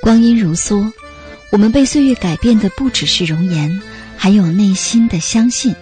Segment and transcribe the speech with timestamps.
[0.00, 0.92] 光阴如梭，
[1.50, 3.80] 我们被岁月改变的不只是容颜，
[4.16, 5.74] 还有内心的相信。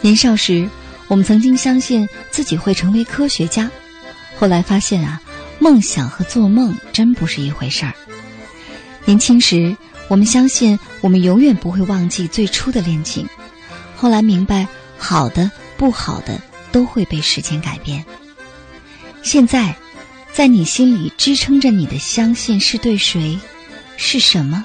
[0.00, 0.68] 年少时，
[1.08, 3.68] 我们曾经相信自己会成为科学家，
[4.38, 5.20] 后来发现啊，
[5.60, 7.94] 梦想和做梦真不是一回事儿。
[9.04, 9.76] 年轻时，
[10.08, 13.24] 我们相信我们永远不会忘记最初的恋情，
[13.94, 14.66] 后来明白，
[14.98, 16.40] 好的、不好的
[16.72, 18.04] 都会被时间改变。
[19.22, 19.76] 现在。
[20.32, 23.36] 在你心里支撑着你的相信是对谁？
[23.96, 24.64] 是什么？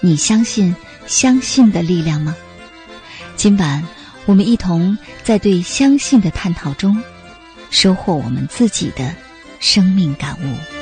[0.00, 0.74] 你相信
[1.06, 2.34] 相信的力量吗？
[3.36, 3.86] 今晚
[4.24, 7.00] 我们一同在对相信的探讨中，
[7.70, 9.14] 收获我们自己的
[9.60, 10.79] 生命感悟。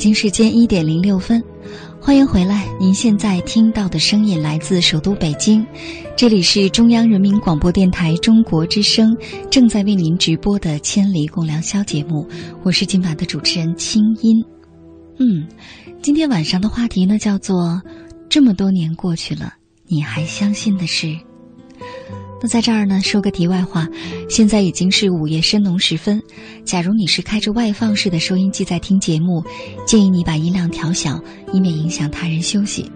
[0.00, 1.44] 北京时间一点零六分，
[2.00, 2.66] 欢迎回来。
[2.80, 5.62] 您现在听到的声音来自首都北京，
[6.16, 9.14] 这里是中央人民广播电台中国之声
[9.50, 12.26] 正在为您直播的《千里共良宵》节目，
[12.62, 14.42] 我是今晚的主持人清音。
[15.18, 15.46] 嗯，
[16.00, 17.82] 今天晚上的话题呢叫做
[18.30, 19.52] “这么多年过去了，
[19.86, 21.14] 你还相信的是？”
[22.42, 23.86] 那在这儿呢，说个题外话，
[24.28, 26.22] 现在已经是午夜深浓时分。
[26.64, 29.44] 假如你是开着外放式的收音机在听节目，
[29.86, 32.90] 建议你把音量调小，以免影响他人休息。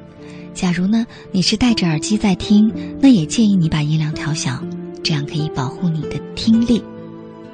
[0.54, 4.62] 假如呢，你是戴着耳机在听，那也建议你把音量调小，
[5.02, 6.82] 这样可以保护你的听力。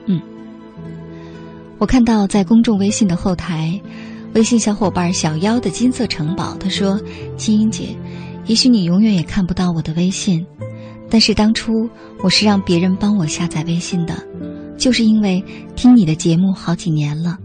[0.07, 0.21] 嗯，
[1.79, 3.81] 我看到在公众微信的后台，
[4.35, 7.01] 微信小伙伴小妖的金色城堡他说
[7.37, 7.97] ：“金英姐，
[8.47, 10.47] 也许你永远也看不到我的微信。”
[11.11, 11.91] 但是当初
[12.23, 14.15] 我是让别人帮我下载微信的，
[14.79, 15.45] 就是因为
[15.75, 17.37] 听你的节目好几年了，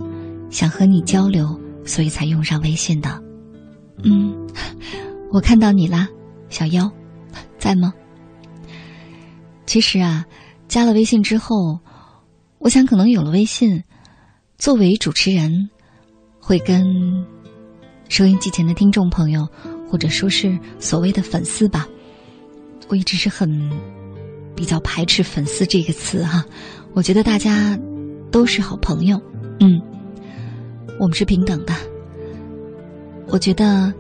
[0.52, 3.22] 想和你交流，所以才用上微信的。
[4.04, 4.36] 嗯，
[5.34, 6.08] 我看到你啦，
[6.48, 6.92] 小妖，
[7.58, 7.92] 在吗？
[9.66, 10.24] 其实啊，
[10.68, 11.80] 加了微信之后，
[12.60, 13.84] 我想可能有了微信，
[14.60, 15.70] 作为主持人，
[16.40, 16.86] 会跟
[18.10, 19.48] 收音机前的听众朋友，
[19.90, 21.88] 或者说是所谓的粉丝吧。
[22.88, 23.70] 我一直是很
[24.56, 26.46] 比较排斥“粉丝”这个词哈，
[26.94, 27.78] 我觉得大家
[28.32, 29.20] 都是好朋友，
[29.60, 29.82] 嗯，
[31.00, 31.74] 我们是平等的。
[33.28, 33.92] 我觉得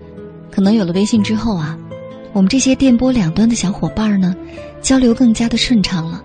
[0.52, 1.78] 可能有了微信之后啊，
[2.32, 4.36] 我们这些电波两端的小伙伴呢，
[4.82, 6.24] 交流更加的顺畅了。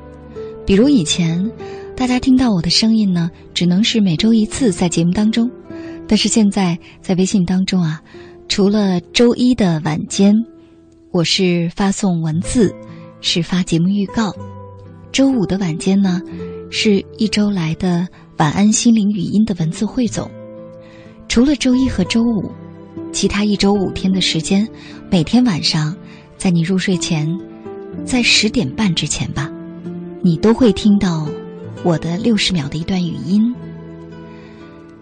[0.67, 1.51] 比如以前
[1.97, 5.51] 大家听到我的声音呢，只能是每周一次在节目当中，
[6.07, 8.01] 但是现在在微信当中啊，
[8.49, 10.35] 除了周一的晚间。
[11.13, 12.73] 我是发送文字，
[13.21, 14.33] 是发节目预告。
[15.11, 16.21] 周五的晚间呢，
[16.71, 18.07] 是一周来的
[18.39, 20.31] 晚安心灵语音的文字汇总。
[21.27, 22.53] 除了周一和周五，
[23.13, 24.65] 其他一周五天的时间，
[25.11, 25.97] 每天晚上，
[26.39, 27.27] 在你入睡前，
[28.05, 29.51] 在十点半之前吧，
[30.23, 31.27] 你都会听到
[31.83, 33.53] 我的六十秒的一段语音。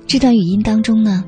[0.07, 1.23] 这段语音当中呢，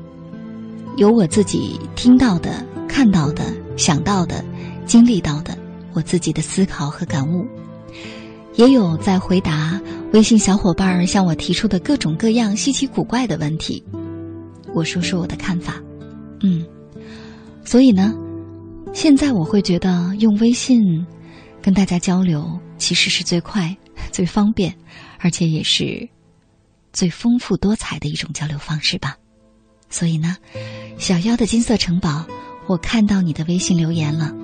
[0.97, 3.43] 有我自己听到的、看到的、
[3.77, 4.43] 想到的。
[4.91, 5.57] 经历到的
[5.93, 7.47] 我自己的思考和感悟，
[8.55, 9.79] 也有在回答
[10.11, 13.81] 微信小伙伴向我提出的各种各样稀奇古怪的问题。
[14.73, 15.81] 我说说我的看法，
[16.41, 16.65] 嗯，
[17.63, 18.13] 所以呢，
[18.91, 21.07] 现在我会觉得用微信
[21.61, 23.73] 跟大家交流其实是最快、
[24.11, 24.75] 最方便，
[25.19, 26.05] 而且也是
[26.91, 29.15] 最丰富多彩的一种交流方式吧。
[29.89, 30.35] 所以呢，
[30.97, 32.25] 小妖的金色城堡，
[32.67, 34.35] 我看到你的微信留言了。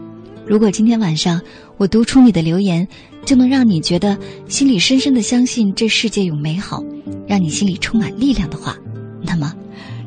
[0.48, 1.42] 如果今天晚上
[1.76, 2.88] 我读出你的留言，
[3.26, 4.18] 就能让你觉得
[4.48, 6.82] 心里深深的相信这世界有美好，
[7.28, 8.78] 让你心里充满力量的话，
[9.22, 9.54] 那么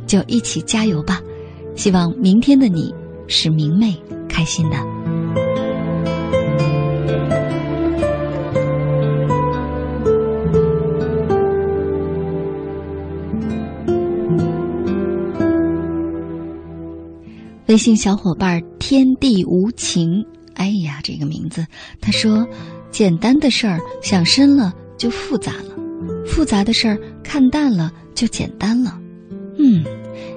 [0.06, 1.20] 就一起加油吧！
[1.76, 2.94] 希望明天的你
[3.28, 3.94] 是明媚、
[4.28, 5.00] 开心的。
[17.70, 21.64] 微信小伙伴天地无情，哎呀，这个名字，
[22.00, 22.44] 他说
[22.90, 25.76] ：“简单的事儿想深了就复杂了，
[26.26, 28.99] 复杂的事儿看淡了就简单了。”
[29.56, 29.84] 嗯，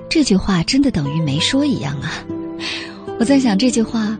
[0.07, 2.23] 这句话真的等于没说一样啊！
[3.17, 4.15] 我在想，这句话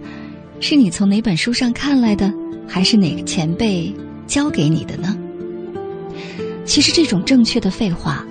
[0.60, 2.34] 是你从哪本书上看来的，
[2.68, 3.94] 还是哪个前辈
[4.26, 5.16] 教给你的呢？
[6.66, 8.26] 其实，这种正确的废话，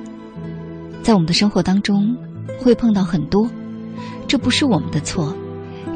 [1.04, 2.16] 在我们的生活当中
[2.58, 3.48] 会碰到很多。
[4.32, 5.36] 这不是我们的错，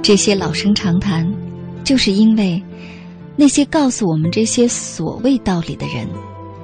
[0.02, 1.26] 这些老生常谈，
[1.82, 2.62] 就是因为
[3.34, 6.06] 那些告诉我们这些所谓道理的人，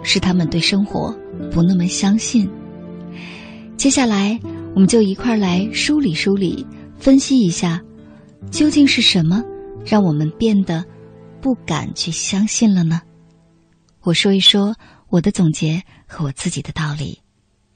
[0.03, 1.11] 是他们对生活
[1.51, 2.47] 不那么相信。
[3.79, 4.39] 接下来，
[4.75, 6.67] 我们就一块儿来梳理梳理，
[6.99, 7.81] 分析一下，
[8.51, 9.43] 究竟是什么
[9.83, 10.85] 让我们变得
[11.41, 13.01] 不敢去相信了呢？
[14.03, 14.77] 我说一说
[15.09, 17.19] 我的总结和我自己的道理，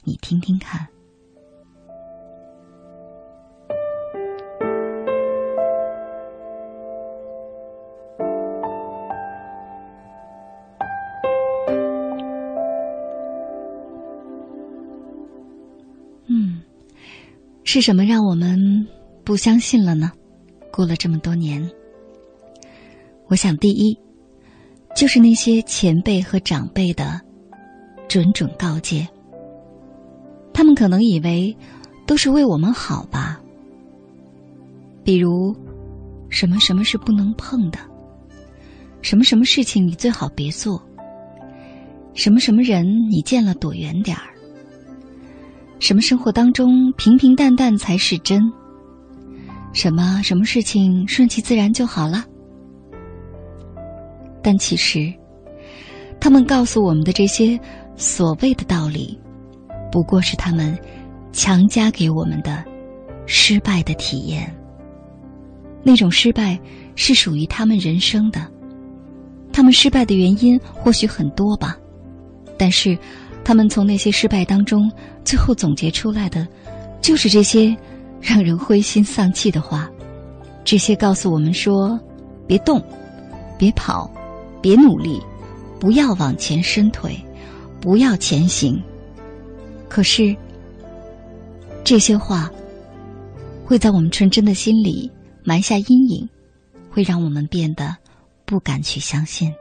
[0.04, 0.87] 你听听看。
[17.68, 18.86] 是什么让我们
[19.24, 20.12] 不相信了呢？
[20.72, 21.68] 过了这么多年，
[23.26, 23.98] 我想第一
[24.94, 27.20] 就是那些前辈和长辈的
[28.06, 29.04] 准准告诫。
[30.54, 31.54] 他们可能以为
[32.06, 33.40] 都是为我们好吧。
[35.02, 35.52] 比如，
[36.28, 37.80] 什么什么是不能碰的，
[39.02, 40.80] 什么什么事情你最好别做，
[42.14, 44.36] 什么什么人你见了躲远点儿。
[45.78, 48.43] 什么生活当中平平淡淡才是真？
[49.73, 52.25] 什么什么事情顺其自然就好了？
[54.43, 55.12] 但其实，
[56.19, 57.61] 他们告诉我们的这些
[57.94, 59.20] 所谓的道理，
[59.93, 60.76] 不过是他们
[61.31, 62.64] 强加给我们的
[63.26, 64.50] 失败的体验。
[65.82, 66.58] 那种失败
[66.94, 68.50] 是属于他们人生的，
[69.52, 71.76] 他们失败的原因或许很多吧，
[72.56, 72.99] 但是。
[73.46, 74.90] 他们从那些失败当中，
[75.25, 76.44] 最后总结出来的，
[77.00, 77.76] 就是这些
[78.20, 79.88] 让人灰心丧气的话。
[80.64, 81.96] 这些告诉我们说：
[82.44, 82.82] 别动，
[83.56, 84.10] 别跑，
[84.60, 85.22] 别努力，
[85.78, 87.16] 不要往前伸腿，
[87.81, 88.82] 不要前行。
[89.88, 90.34] 可是，
[91.84, 92.50] 这些话
[93.64, 95.08] 会在我们纯真的心里
[95.44, 96.28] 埋下阴影，
[96.90, 97.96] 会让我们变得
[98.44, 99.54] 不敢去相信。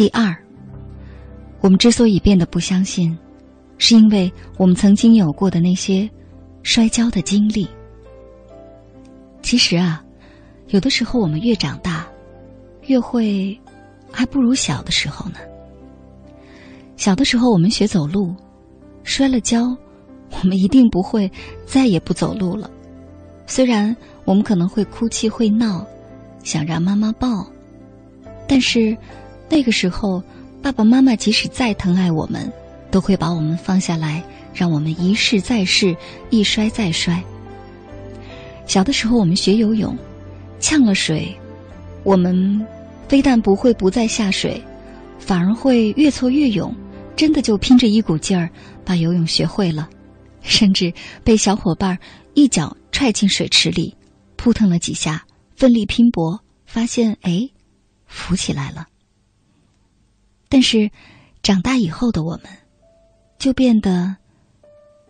[0.00, 0.34] 第二，
[1.60, 3.14] 我们之所以变得不相信，
[3.76, 6.08] 是因为我们曾经有过的那些
[6.62, 7.68] 摔跤的经历。
[9.42, 10.02] 其实啊，
[10.68, 12.06] 有的时候我们越长大，
[12.86, 13.54] 越会
[14.10, 15.36] 还不如小的时候呢。
[16.96, 18.34] 小的时候我们学走路，
[19.04, 19.76] 摔了跤，
[20.30, 21.30] 我们一定不会
[21.66, 22.70] 再也不走路了。
[23.46, 25.86] 虽然我们可能会哭泣会闹，
[26.42, 27.46] 想让妈妈抱，
[28.48, 28.96] 但是。
[29.50, 30.22] 那个时候，
[30.62, 32.50] 爸爸妈妈即使再疼爱我们，
[32.90, 34.22] 都会把我们放下来，
[34.54, 35.94] 让我们一试再试，
[36.30, 37.20] 一摔再摔。
[38.66, 39.96] 小的时候，我们学游泳，
[40.60, 41.36] 呛了水，
[42.04, 42.64] 我们
[43.08, 44.62] 非但不会不再下水，
[45.18, 46.72] 反而会越挫越勇，
[47.16, 48.48] 真的就拼着一股劲儿
[48.84, 49.90] 把游泳学会了，
[50.42, 50.92] 甚至
[51.24, 51.98] 被小伙伴
[52.34, 53.96] 一脚踹进水池里，
[54.36, 55.24] 扑腾了几下，
[55.56, 57.50] 奋力拼搏，发现哎，
[58.06, 58.86] 浮起来了。
[60.50, 60.90] 但是，
[61.42, 62.46] 长大以后的我们，
[63.38, 64.16] 就变得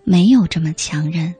[0.04, 1.34] 没有这么强韧。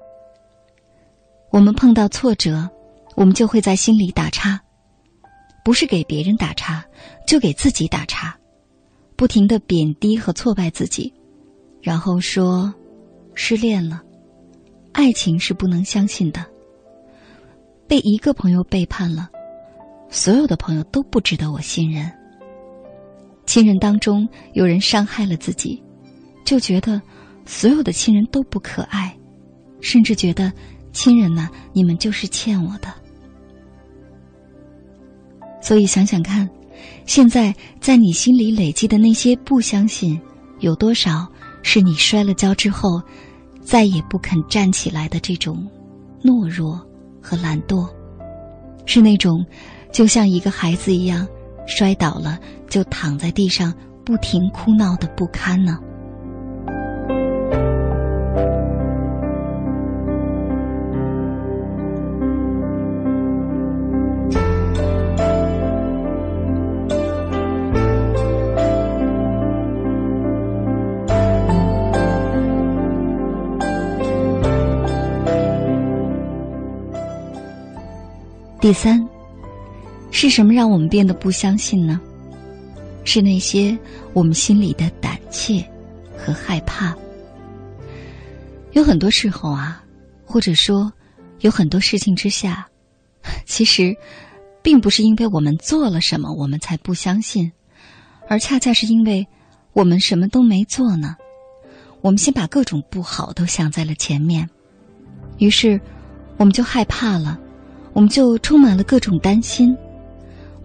[1.51, 2.69] 我们碰到挫折，
[3.15, 4.59] 我们就会在心里打叉，
[5.63, 6.83] 不是给别人打叉，
[7.27, 8.35] 就给自己打叉，
[9.17, 11.13] 不停的贬低和挫败自己，
[11.83, 12.73] 然后说：
[13.35, 14.03] 失恋了，
[14.93, 16.43] 爱情是不能相信的，
[17.87, 19.29] 被一个朋友背叛了，
[20.09, 22.11] 所有的朋友都不值得我信任。
[23.47, 25.83] 亲人当中有人伤害了自己，
[26.45, 27.01] 就觉得
[27.45, 29.17] 所有的亲人都不可爱，
[29.81, 30.53] 甚至觉得
[30.93, 32.93] 亲人呐，你们就是欠我的。
[35.61, 36.49] 所以想想看，
[37.07, 40.21] 现在在你心里累积的那些不相信，
[40.61, 41.27] 有多少
[41.63, 43.03] 是你摔了跤之后
[43.61, 45.67] 再也不肯站起来的这种
[46.23, 46.81] 懦弱
[47.21, 47.89] 和懒惰？
[48.87, 49.45] 是那种
[49.93, 51.27] 就像一个孩子一样，
[51.67, 52.39] 摔倒了
[52.71, 53.75] 就躺在地上
[54.05, 55.79] 不停哭闹的不堪呢？
[78.61, 79.05] 第三，
[80.13, 82.01] 是什么让我们变得不相信呢？
[83.13, 83.77] 是那些
[84.13, 85.69] 我们心里的胆怯
[86.17, 86.97] 和害怕。
[88.71, 89.83] 有很多时候啊，
[90.25, 90.93] 或者说
[91.41, 92.69] 有很多事情之下，
[93.45, 93.93] 其实
[94.63, 97.51] 并不是因为我们做了什么我们才不相信，
[98.29, 99.27] 而恰恰是因为
[99.73, 101.17] 我们什么都没做呢。
[102.03, 104.49] 我们先把各种不好都想在了前面，
[105.39, 105.81] 于是
[106.37, 107.41] 我们就害怕了。
[107.93, 109.77] 我们就充满了各种担心，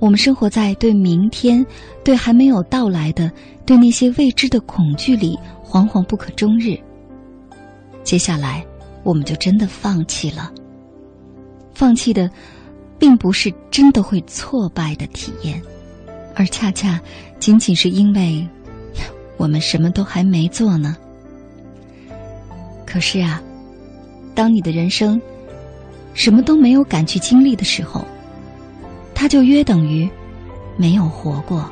[0.05, 1.65] 我们生活在对明天、
[2.03, 3.31] 对还没有到来的、
[3.65, 5.35] 对那些未知的恐惧里，
[5.67, 6.77] 惶惶不可终日。
[8.03, 8.63] 接下来，
[9.01, 10.53] 我们就真的放弃了。
[11.73, 12.29] 放弃的，
[12.99, 15.59] 并不是真的会挫败的体验，
[16.35, 17.01] 而恰恰
[17.39, 18.47] 仅仅是因为，
[19.37, 20.95] 我们什么都还没做呢。
[22.85, 23.41] 可是啊，
[24.35, 25.19] 当你的人生……
[26.13, 28.05] 什么都没有敢去经历的时候，
[29.15, 30.07] 他就约等于
[30.77, 31.67] 没有活过。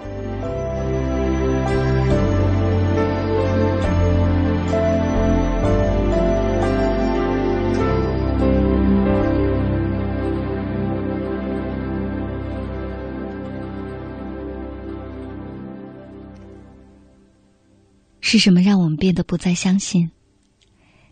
[18.21, 20.09] 是什么让我们变得不再相信？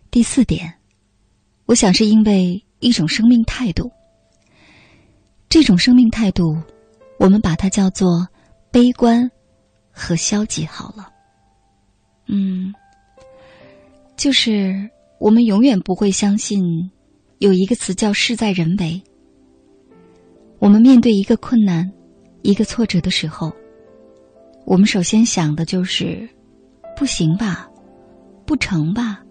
[0.10, 0.74] 第四点，
[1.66, 2.64] 我想是因为。
[2.84, 3.92] 一种生命态度，
[5.52, 6.56] 这种生命态度，
[7.20, 8.26] 我们把它叫做
[8.72, 9.30] 悲观
[9.92, 10.66] 和消极。
[10.66, 11.12] 好了，
[12.30, 12.74] 嗯，
[14.16, 14.90] 就是
[15.20, 16.64] 我们永远不会相信
[17.40, 19.04] 有一个词叫事在人为。
[20.60, 21.92] 我们面对一个困难、
[22.44, 23.52] 一个挫折的时候，
[24.66, 26.26] 我们首先想的就是
[26.96, 27.70] 不行吧，
[28.46, 29.22] 不成吧？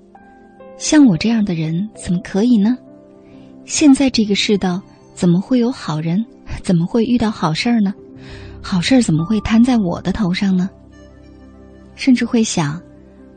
[0.76, 2.76] 像我这样的人怎么可以呢？
[3.64, 4.82] 现在这个世道，
[5.20, 6.24] 怎么会有好人？
[6.62, 7.92] 怎么会遇到好事儿呢？
[8.62, 10.70] 好事儿怎么会摊在我的头上呢？
[11.94, 12.80] 甚至会想，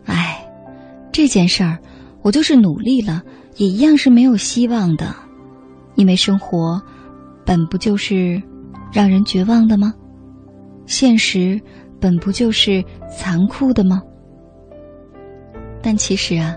[0.05, 0.49] 哎，
[1.11, 1.77] 这件事儿，
[2.21, 3.21] 我就是努力了，
[3.57, 5.13] 也一样是没有希望的，
[5.95, 6.81] 因为生活
[7.45, 8.41] 本不就是
[8.89, 9.93] 让人绝望的吗？
[10.85, 11.59] 现实
[11.99, 12.81] 本不就是
[13.13, 14.01] 残酷的吗？
[15.81, 16.55] 但其实啊，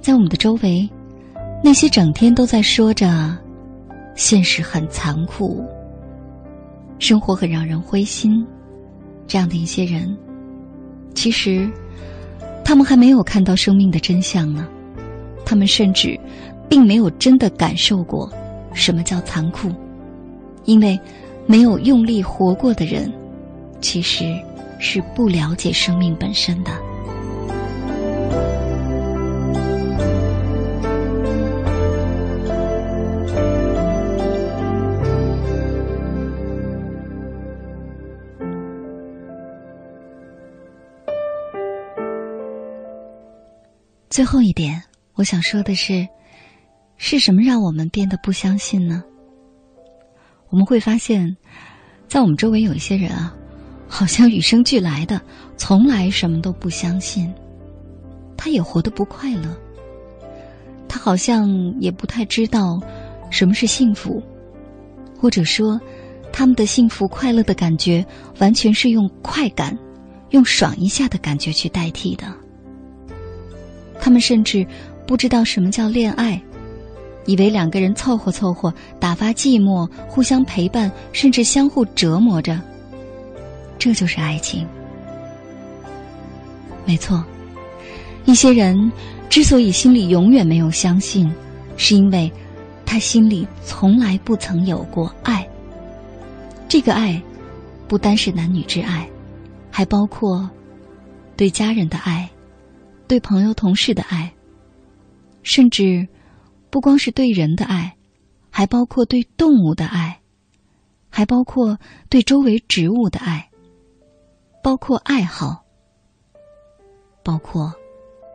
[0.00, 0.88] 在我们的周围。
[1.62, 3.34] 那些整天都在说着
[4.14, 5.64] “现实很残酷，
[6.98, 8.46] 生活很让人灰心”
[9.26, 10.16] 这样的一些人，
[11.14, 11.68] 其实
[12.64, 14.68] 他们还没有看到生命的真相呢。
[15.44, 16.18] 他们甚至
[16.68, 18.30] 并没有真的感受过
[18.72, 19.70] 什么叫残酷，
[20.64, 20.98] 因为
[21.46, 23.12] 没有用力活过的人，
[23.80, 24.24] 其实
[24.78, 26.70] 是不了解生命本身的。
[44.14, 44.80] 最后一点，
[45.14, 46.06] 我想说的是，
[46.96, 49.02] 是什么让我们变得不相信呢？
[50.50, 51.36] 我们会发现，
[52.06, 53.34] 在我们周围有一些人啊，
[53.88, 55.20] 好像与生俱来的，
[55.56, 57.28] 从来什么都不相信，
[58.36, 59.52] 他也活得不快乐。
[60.86, 62.80] 他好像也不太知道
[63.32, 64.22] 什么是幸福，
[65.18, 65.80] 或者说，
[66.32, 68.06] 他们的幸福快乐的感觉，
[68.38, 69.76] 完全是用快感、
[70.30, 72.32] 用爽一下的感觉去代替的。
[74.04, 74.66] 他们甚至
[75.06, 76.38] 不知道什么叫恋爱，
[77.24, 78.70] 以为两个人凑合凑合
[79.00, 82.60] 打发寂寞，互相陪伴，甚至相互折磨着，
[83.78, 84.66] 这就是爱情。
[86.84, 87.24] 没错，
[88.26, 88.92] 一些人
[89.30, 91.32] 之所以心里永远没有相信，
[91.78, 92.30] 是因为
[92.84, 95.48] 他心里从来不曾有过爱。
[96.68, 97.18] 这个爱，
[97.88, 99.08] 不单是男女之爱，
[99.70, 100.46] 还包括
[101.38, 102.28] 对家人的爱。
[103.06, 104.32] 对朋友、同事的爱，
[105.42, 106.06] 甚至
[106.70, 107.96] 不光是对人的爱，
[108.50, 110.20] 还包括对动物的爱，
[111.10, 113.50] 还包括对周围植物的爱，
[114.62, 115.64] 包括爱好，
[117.22, 117.72] 包括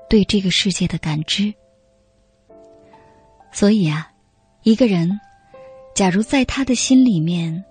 [0.10, 1.54] 对这个世界的感知。
[3.52, 4.12] 所以啊，
[4.64, 5.20] 一个人，
[5.96, 7.64] 假如在他的心里面，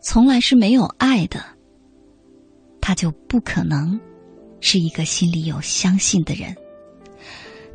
[0.00, 1.40] 从来是没有爱的，
[2.80, 3.98] 他就不可能
[4.64, 6.56] 是一个心里有相信的人。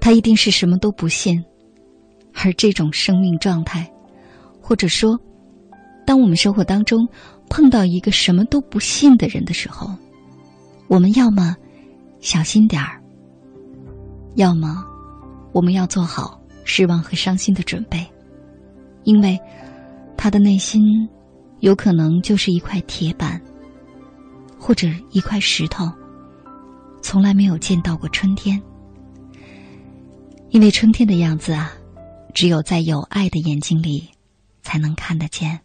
[0.02, 1.46] 他一定是什么都不信。
[2.34, 3.92] 而这种生命状态，
[4.60, 5.20] 或者说，
[6.06, 7.08] 当我们生活当中
[7.50, 9.94] 碰到一个什么都不信的人的时候，
[10.88, 11.56] 我们要么
[12.22, 13.00] 小心点儿，
[14.36, 14.84] 要么
[15.52, 16.42] 我们要做好。
[16.66, 18.06] 失望和伤心的准备，
[19.04, 19.40] 因为
[20.16, 21.10] 他的内心
[21.62, 23.42] 有可能就是一块铁板，
[24.60, 25.92] 或者一块石头，
[27.02, 28.62] 从来没有见到过春天。
[30.50, 31.72] 因为春天的样子啊，
[32.34, 34.10] 只有在有爱的眼睛里
[34.62, 35.60] 才能看得见。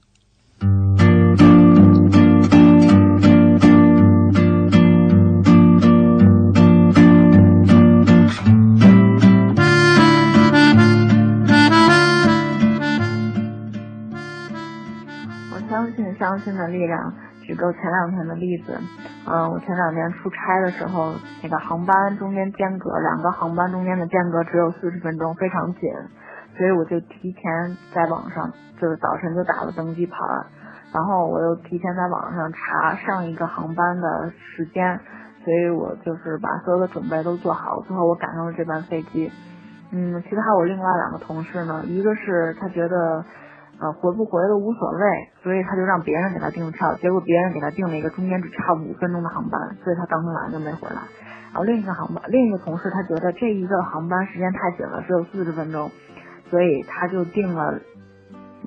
[15.51, 15.61] 我
[16.19, 17.13] 相信的力量。
[17.47, 18.73] 举个前两天的例子，
[19.29, 25.91] 嗯，我前两天出差的时候，那个航班中间间隔，两个航班中间的间隔只有四十分钟，非常紧，
[26.57, 30.17] 所以我就提前在网上，就是早晨就打了登机牌，
[30.95, 34.99] 然后我又提前在网上查上一个航班的时间，
[35.45, 39.31] 所以我就是把所有的准备都做好，最后我赶上了这班飞机。
[39.91, 43.25] 嗯，其他我另外两个同事呢，一个是他觉得。
[43.81, 51.03] 呃，回不回都无所谓，所以他就让别人给他订票，结果别人给他订了一个中间只差五分钟的航班，所以他当天晚上就没回来。
[51.53, 55.91] 然后另一个航班，另一个同事他觉得这一个航班时间太紧了，只有四十分钟，
[56.51, 57.81] 所以他就订了，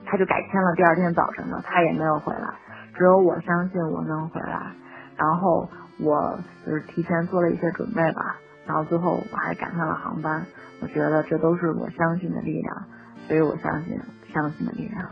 [0.05, 2.53] 他就改签了第二天早晨的，他也没有回来。
[2.95, 4.71] 只有我相信我能回来，
[5.17, 10.43] 然后我就是提前做了一些准备吧，然后最后我还赶上了航班。
[10.81, 12.83] 我觉得这都是我相信的力量，
[13.27, 13.99] 所以我相信。
[14.33, 15.05] 相信的力量。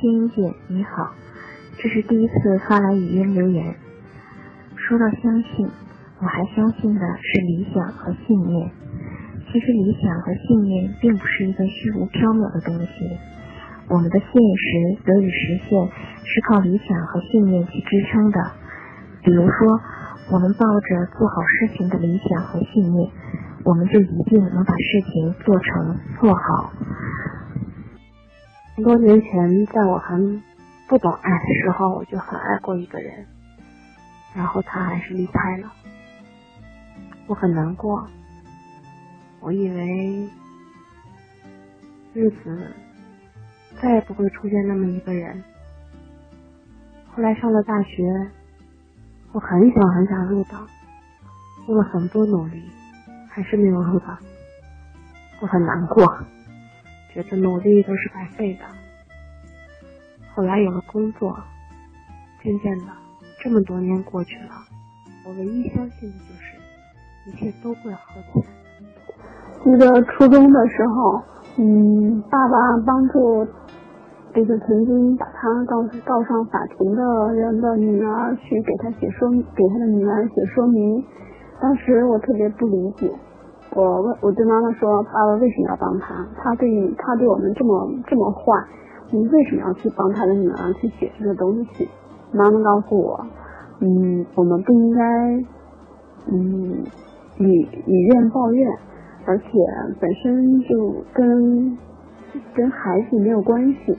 [0.00, 1.14] 青音姐你好，
[1.78, 3.74] 这是第一次发来语音留言。
[4.76, 5.68] 说到相信，
[6.20, 8.70] 我还相信的是理想和信念。
[9.50, 13.18] 其实理想和信念并不是一个虚无缥缈的东西，
[13.88, 15.88] 我们的现实得以实现
[16.24, 18.50] 是靠理想和信念去支撑的。
[19.22, 19.80] 比如说，
[20.32, 23.10] 我们抱着做好事情的理想和信念，
[23.64, 26.72] 我们就一定能把事情做成做好。
[28.76, 30.18] 很多年前，在我还
[30.88, 33.24] 不懂爱的时候，我就很爱过一个人，
[34.34, 35.72] 然后他还是离开了，
[37.28, 38.04] 我很难过。
[39.40, 40.28] 我以为
[42.14, 42.72] 日子
[43.80, 45.40] 再也不会出现那么一个人。
[47.14, 48.02] 后来上了大学，
[49.32, 50.66] 我很想很想入党，
[51.64, 52.60] 做了很多努力，
[53.30, 54.18] 还是没有入党，
[55.40, 56.04] 我很难过。
[57.14, 58.64] 觉得努力都是白费的。
[60.34, 61.38] 后来有了工作，
[62.42, 62.86] 渐渐的，
[63.40, 64.50] 这么多年过去了，
[65.24, 68.46] 我唯一相信的就是一切都会好起来。
[69.62, 71.22] 记得初中的时候，
[71.56, 73.46] 嗯，爸爸帮助
[74.34, 81.04] 这个曾经把他告告上法庭的人的女儿去给他写说，给他的女儿写说明。
[81.62, 83.08] 当时我特别不理解。
[83.74, 86.14] 我问，我对妈妈说：“爸爸为什么要帮他？
[86.36, 88.52] 他对他对我们这么这么坏，
[89.10, 91.88] 你为什么要去帮他的女儿去写这个东西？”
[92.32, 93.26] 妈妈告诉我
[93.82, 95.02] ：“嗯，我们不应该，
[96.30, 96.84] 嗯，
[97.38, 98.68] 以以怨报怨，
[99.26, 99.44] 而且
[100.00, 101.76] 本身就跟
[102.54, 103.98] 跟孩子没有关系。”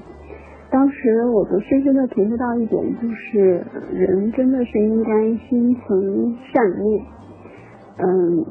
[0.72, 3.62] 当时我就深深的体会到一点，就是
[3.92, 5.12] 人真的是应该
[5.50, 7.06] 心存善念，
[7.98, 8.46] 嗯。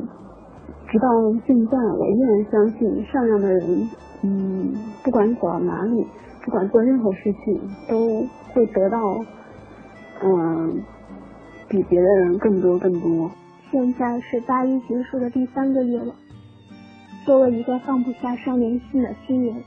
[0.95, 1.09] 直到
[1.45, 3.91] 现在，我依然相信善良的人，
[4.23, 6.07] 嗯，不管走到哪里，
[6.45, 9.19] 不管做任何事情，都会得到，
[10.23, 10.81] 嗯，
[11.69, 13.29] 比别的人更多更多。
[13.73, 16.15] 现在是大一结束的第三个月了，
[17.25, 19.65] 作为一个放不下少年心的新人，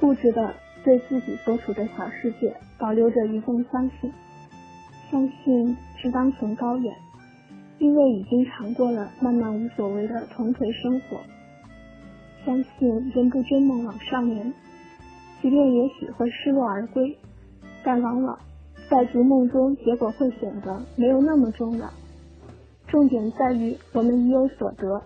[0.00, 4.12] 固执的对自己所处的小世界保留着一份相信，
[5.12, 6.92] 相信志当存高远。
[7.80, 11.16] 因为已经尝过了漫漫无所谓的同锤生活，
[12.44, 14.52] 相信人不追梦老少年，
[15.40, 17.16] 即便也许会失落而归，
[17.82, 18.38] 但往往
[18.90, 21.90] 在逐梦中，结果会显得没有那么重要。
[22.86, 25.02] 重点在于我们已有所得。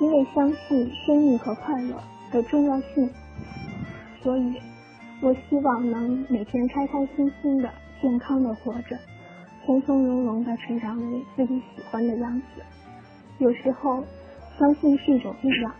[0.00, 1.94] 因为相信生命和快乐
[2.32, 3.08] 的重要性，
[4.22, 4.54] 所以
[5.22, 8.98] 我希望能每天开开心心的、健康的活着，
[9.70, 12.60] 从从容容的成长为自己喜欢的样子。
[13.38, 14.02] 有时候，
[14.58, 15.70] 相信是一种力量；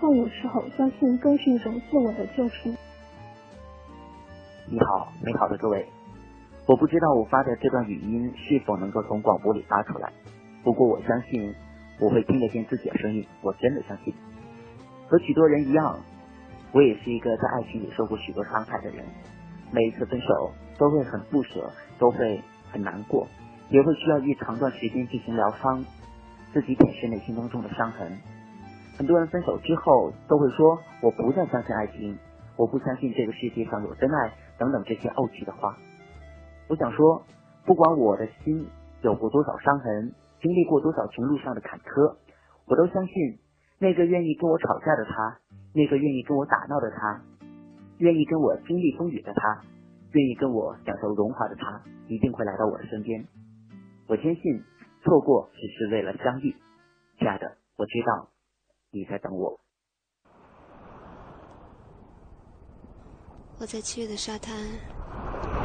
[0.00, 2.68] 但有时候，相信更是一种自我的救赎。
[4.68, 5.86] 你好，美好的各位，
[6.66, 10.12] 我不知道我发的这段语音是否能够从广播里发出来，
[10.64, 11.54] 不过我相信。
[12.00, 14.12] 我会听得见自己的声音，我真的相信。
[15.06, 15.96] 和许多人一样，
[16.72, 19.04] 我也是一个在爱情里受过许多伤害的人。
[19.70, 23.28] 每一次分手都会很不舍，都会很难过，
[23.68, 25.84] 也会需要一长段时间进行疗伤，
[26.52, 28.18] 自己舔舐内心当中的伤痕。
[28.98, 32.16] 很多人分手之后都会说：“我不再相信爱情，
[32.56, 35.76] 我不相信这个世界上有真爱，等等这些怄气的话。”
[36.68, 37.22] 我想说，
[37.64, 38.66] 不管我的心
[39.02, 40.14] 有过多少伤痕。
[40.42, 42.16] 经历过多少情路上的坎坷，
[42.66, 43.14] 我都相信
[43.78, 45.38] 那个愿意跟我吵架的他，
[45.72, 47.22] 那个愿意跟我打闹的他，
[47.98, 49.62] 愿意跟我经历风雨的他，
[50.12, 53.26] 愿意跟我享受荣华的他，一定会来到我的身边。
[54.06, 54.62] 我坚信，
[55.02, 56.54] 错过只是为了相遇。
[57.18, 58.28] 亲爱的，我知道
[58.90, 59.58] 你在等我。
[63.58, 64.54] 我在七月的沙滩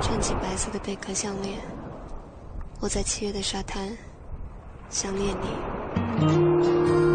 [0.01, 1.59] 穿起白色的贝壳项链。
[2.81, 3.95] 我在七月的沙滩。
[4.89, 7.06] 想念你。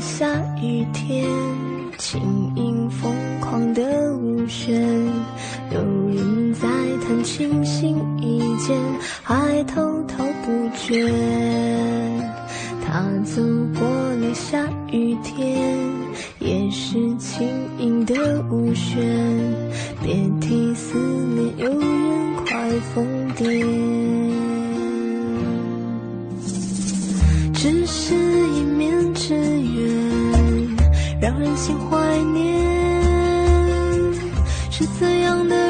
[0.00, 0.26] 下
[0.62, 1.28] 雨天，
[1.98, 2.20] 轻
[2.56, 3.82] 盈疯狂的
[4.14, 4.82] 舞旋，
[5.72, 6.66] 有人在
[7.06, 8.78] 弹琴心一间，
[9.22, 11.06] 还滔滔不绝。
[12.82, 13.42] 他走
[13.78, 13.86] 过
[14.16, 15.78] 了下雨天，
[16.38, 17.46] 也是轻
[17.78, 18.98] 盈的舞旋。
[20.02, 23.99] 别提思念，有人快疯癫。
[31.60, 32.40] 心怀念。
[34.70, 35.69] 是怎样的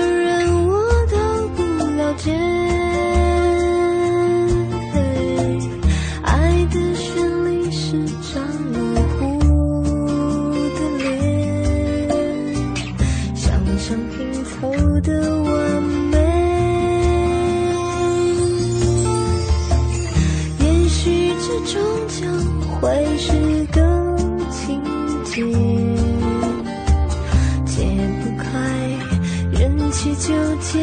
[30.02, 30.78] 去纠结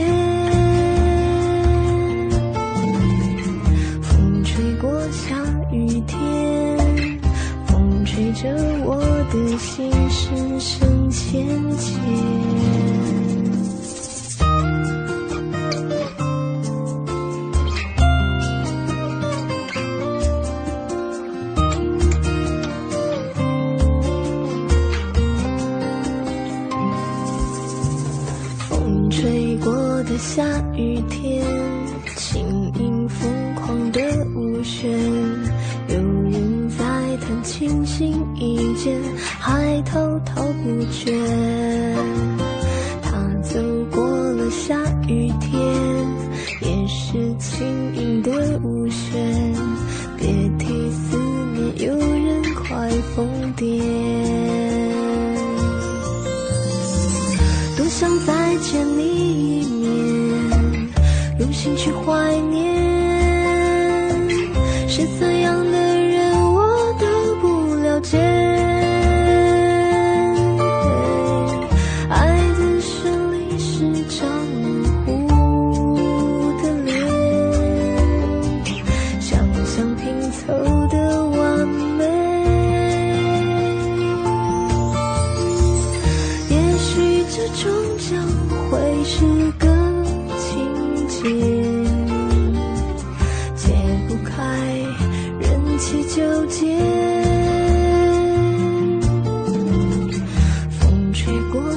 [3.99, 5.35] 风吹过下
[5.71, 7.19] 雨天
[7.65, 8.47] 风吹着
[8.85, 9.01] 我
[9.33, 11.47] 的心深深浅
[11.79, 12.16] 浅。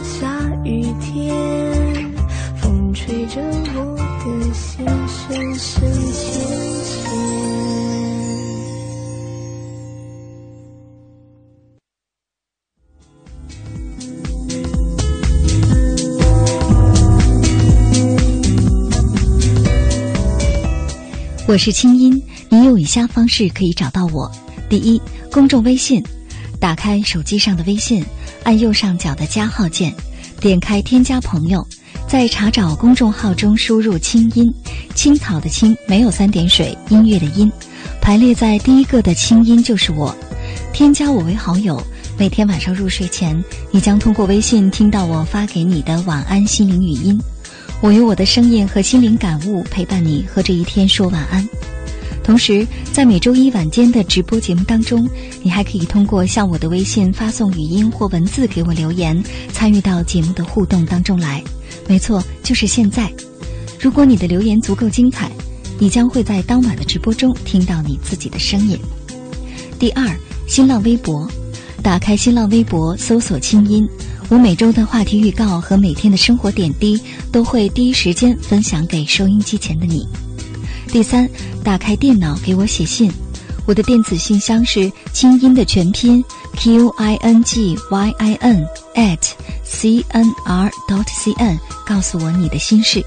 [0.03, 0.27] 下
[0.65, 1.35] 雨天
[2.57, 3.41] 风吹着
[3.75, 6.33] 我的心深深浅
[6.85, 7.11] 浅
[21.47, 24.31] 我是清音你有以下方式可以找到我。
[24.69, 26.03] 第一公众微信
[26.61, 28.05] 打开手机上的微信
[28.43, 29.95] 按右上角的加号键，
[30.41, 31.67] 点开添加朋友，
[32.09, 34.53] 在查找公众号中输入“清音”，
[34.95, 37.51] 青草的青没有三点水，音乐的音，
[38.01, 40.15] 排列在第一个的清音就是我，
[40.73, 41.81] 添加我为好友。
[42.19, 47.19] 每天晚上入睡前，你将通过微信听到我发给你的晚安心灵语音。
[47.81, 51.49] 我用我的声音和心灵感悟陪伴你和这一天说晚安。
[52.23, 55.09] 同时，在每周一晚间的直播节目当中，
[55.43, 59.21] 你还可以通过向我的微信发送语音或文字给我留言，
[59.53, 61.43] 参与到节目的互动当中来。
[61.89, 63.13] 没错，就是现在。
[63.81, 65.31] 如果你的留言足够精彩，
[65.79, 68.79] 你将会在当晚的直播中听到你自己的声音。
[69.79, 70.07] 第二，
[70.47, 71.29] 新浪微博。
[71.83, 73.89] 打开新浪微博，搜索“清音”，
[74.29, 77.01] 我每周的话题预告和每天的生活点滴
[77.33, 80.07] 都会第一时间分享给收音机前的你。
[80.91, 81.29] 第三，
[81.63, 83.11] 打开电脑给我写信，
[83.65, 86.23] 我的电子信箱是“清音”的全拼
[86.57, 89.31] q i n g y i n at
[89.63, 93.05] c n r dot c n，告诉我你的心事。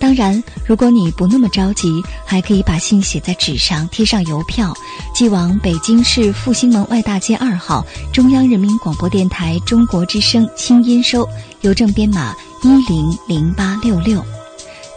[0.00, 4.74] 当然，如果你不那么着急，还可以把信写在纸上，贴上邮票，
[5.14, 11.26] 寄往北京市复兴门外大街二号中央人民广播电台中国之声清音收，
[11.60, 14.20] 邮政编码一零零八六六。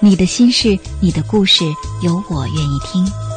[0.01, 1.65] 你的心事，你的故事，
[2.01, 3.28] 有我愿意听。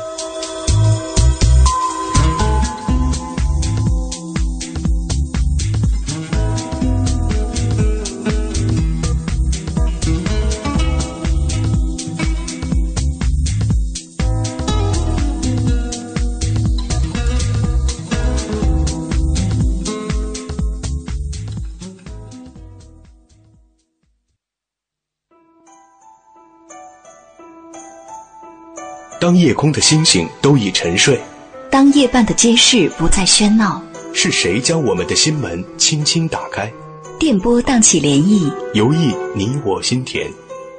[29.43, 31.21] 夜空的星星都已沉睡，
[31.69, 36.73] 当夜半的街市不再喧闹，是谁将我们的心门轻轻打开？
[37.19, 40.31] 电波荡起涟漪，游弋你我心田。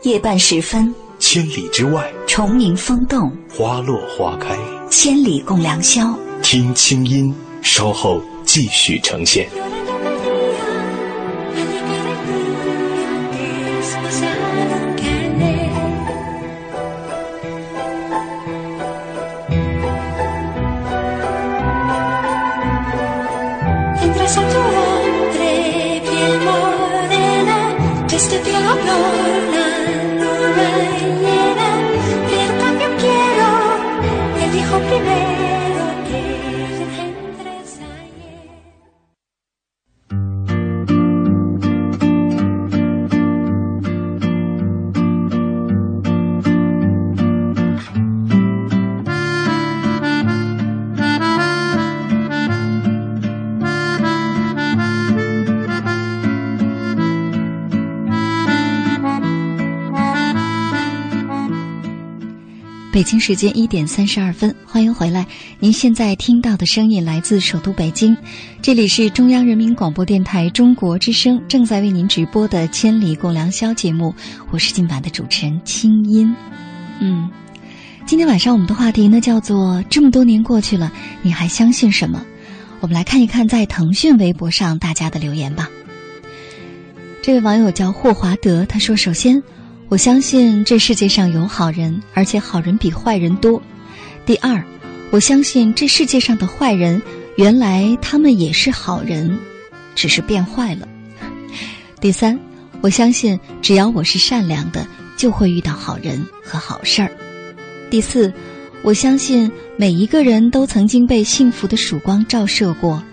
[0.04, 4.58] 夜半时分，千里之外，虫鸣风动，花落花开，
[4.90, 6.18] 千里共良宵。
[6.42, 9.50] 听清音，稍后继续呈现。
[62.94, 65.26] 北京时间一点三十二分，欢迎回来。
[65.58, 68.16] 您现在听到的声音来自首都北京，
[68.62, 74.14] 这里是中央人民广播电台中国之声正在为您直播的《千里共良宵》节目。
[74.52, 76.36] 我是今晚的主持人清音。
[77.00, 77.28] 嗯，
[78.06, 82.24] 今天晚上我们的话题呢叫做“这么多年过去了，你还相信什么？”
[82.80, 85.68] 我们来看一看在腾讯微博上大家的留言吧。
[87.24, 89.42] 这位网友叫霍华德，他说：“首先。”
[89.94, 93.62] 我相信这世界上有好人，而且好人比坏人多。
[94.26, 94.60] 第二，
[95.12, 97.00] 我相信这世界上的坏人，
[97.36, 99.38] 原来他们也是好人，
[99.94, 100.88] 只是变坏了。
[102.02, 102.40] 第三，
[102.82, 107.12] 我相信只要我是善良的，就会遇到好人和好事儿。
[107.92, 108.34] 第四，
[108.82, 113.04] 我相信每一个人都曾经被幸福的曙光照射过，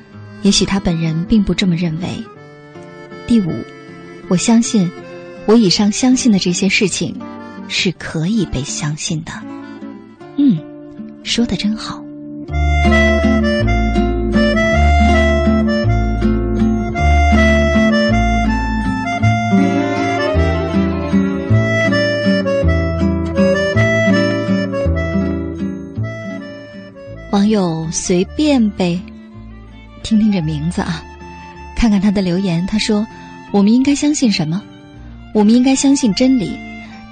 [0.40, 2.08] 也许他本人并不这么认为。
[3.26, 3.52] 第五，
[4.28, 4.90] 我相信。
[5.50, 7.12] 我以上相信的这些事情，
[7.66, 9.32] 是可以被相信的。
[10.36, 10.56] 嗯，
[11.24, 12.00] 说的真好。
[27.32, 29.00] 网友随便呗，
[30.04, 31.02] 听听这名字啊，
[31.76, 32.64] 看看他的留言。
[32.68, 33.04] 他说
[33.50, 34.62] ：“我们应该相信什么？”
[35.32, 36.58] 我们应该相信真理，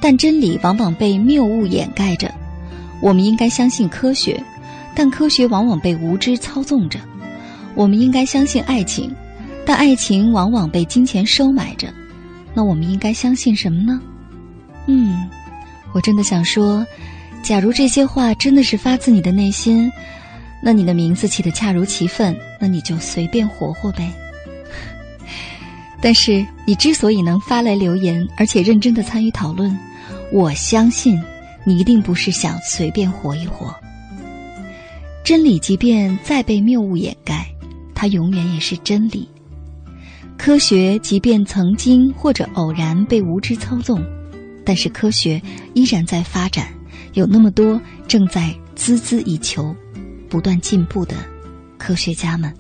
[0.01, 2.29] 但真理往往被谬误掩盖着；
[3.01, 4.43] 我们应该相信科学，
[4.95, 6.99] 但科学往往被无知操纵着；
[7.75, 9.15] 我们应该相信爱情，
[9.65, 11.89] 但爱情往往被金钱收买着。
[12.55, 14.01] 那我们应该相信什么呢？
[14.87, 15.29] 嗯，
[15.93, 16.85] 我真的想说，
[17.43, 19.93] 假如这些话真的是发自你的内心，
[20.61, 24.11] 那你的名字起得恰如其分，那你就随便活活呗。
[26.01, 29.77] 但是你之所以能发来留言，而且认真的参与讨论，
[30.33, 31.21] 我相信
[31.65, 33.75] 你一定不是想随便活一活。
[35.25, 37.47] 真理即便再被谬误掩盖，
[37.95, 39.29] 它永远也是真理。
[40.37, 44.01] 科学即便曾经或者偶然被无知操纵，
[44.65, 45.43] 但是科学
[45.75, 46.69] 依然在发展，
[47.15, 49.75] 有那么多正在孜孜以求、
[50.29, 51.17] 不断进步的
[51.77, 52.55] 科学家们。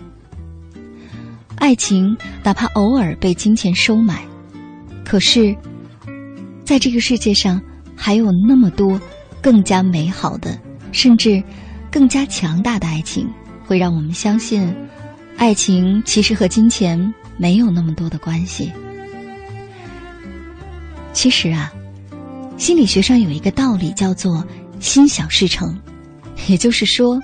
[1.58, 4.24] 爱情哪怕偶尔被金钱收买，
[5.04, 5.54] 可是，
[6.64, 7.60] 在这个世界上
[7.96, 9.00] 还有那么多
[9.42, 10.58] 更加美好的，
[10.92, 11.42] 甚至
[11.90, 13.28] 更加强大的爱情，
[13.66, 14.74] 会让我们相信，
[15.36, 18.72] 爱情其实和金钱没有那么多的关系。
[21.12, 21.72] 其实啊，
[22.56, 24.46] 心理学上有一个道理叫做
[24.78, 25.76] “心想事成”，
[26.48, 27.20] 也就是说，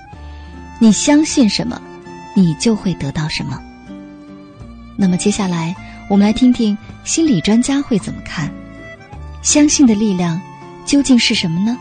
[0.77, 1.81] 你相信什么，
[2.35, 3.59] 你就会得到什么。
[4.97, 5.75] 那么接下来，
[6.07, 8.51] 我们来听听心理专家会怎么看。
[9.41, 10.41] 相信的力量
[10.85, 11.77] 究竟是什么呢？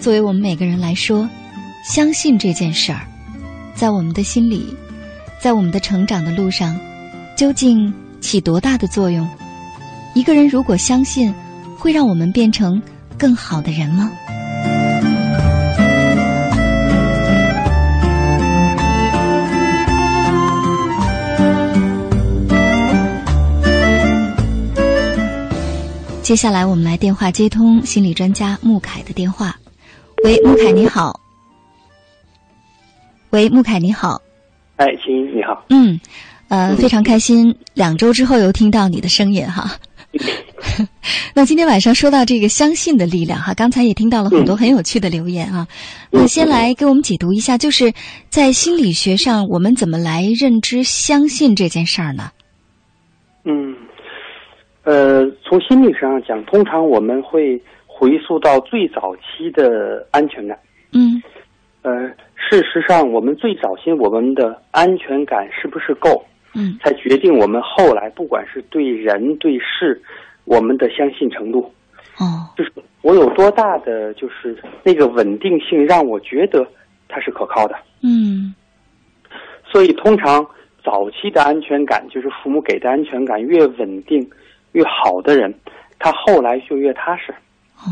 [0.00, 1.28] 作为我们每个人来说，
[1.84, 3.02] 相信这件事儿，
[3.74, 4.74] 在我们的心里，
[5.40, 6.78] 在我们的成长的路上，
[7.36, 9.28] 究竟起多大的作用？
[10.14, 11.32] 一个人如果相信，
[11.76, 12.80] 会让我们变成
[13.16, 14.10] 更好的人吗？
[26.28, 29.58] 接下来，我们来电话接通心理专家穆凯的电话。
[30.24, 31.18] 喂，穆凯，你好。
[33.30, 34.20] 喂，穆凯，你好。
[34.76, 35.64] 哎，亲，你好。
[35.70, 35.98] 嗯，
[36.48, 39.74] 呃，非常开心，两周之后又听到你的声音哈。
[41.32, 45.66] 那今天晚上说到这个相信的力量哈，刚才也听到了很多很有趣的留言啊。
[46.10, 47.90] 那先来给我们解读一下，就是
[48.28, 52.30] 在心理学上，我们怎么来认知相信这件事儿呢？
[53.46, 53.74] 嗯。
[54.88, 60.58] 呃，从心理上讲，通常我们会回溯到最早期的安全感。
[60.94, 61.22] 嗯。
[61.82, 61.92] 呃，
[62.34, 66.24] 事实上，我们最早期我们的安全感是不是够？
[66.54, 66.78] 嗯。
[66.82, 70.00] 才决定我们后来不管是对人对事，
[70.46, 71.70] 我们的相信程度。
[72.16, 72.48] 哦。
[72.56, 72.72] 就是
[73.02, 76.66] 我有多大的就是那个稳定性，让我觉得
[77.08, 77.76] 它是可靠的。
[78.02, 78.54] 嗯。
[79.70, 80.42] 所以，通常
[80.82, 84.26] 早期的安全感，就是父母给的安全感越稳定。
[84.78, 85.52] 越好的人，
[85.98, 87.32] 他后来就越踏实。
[87.78, 87.90] 哦，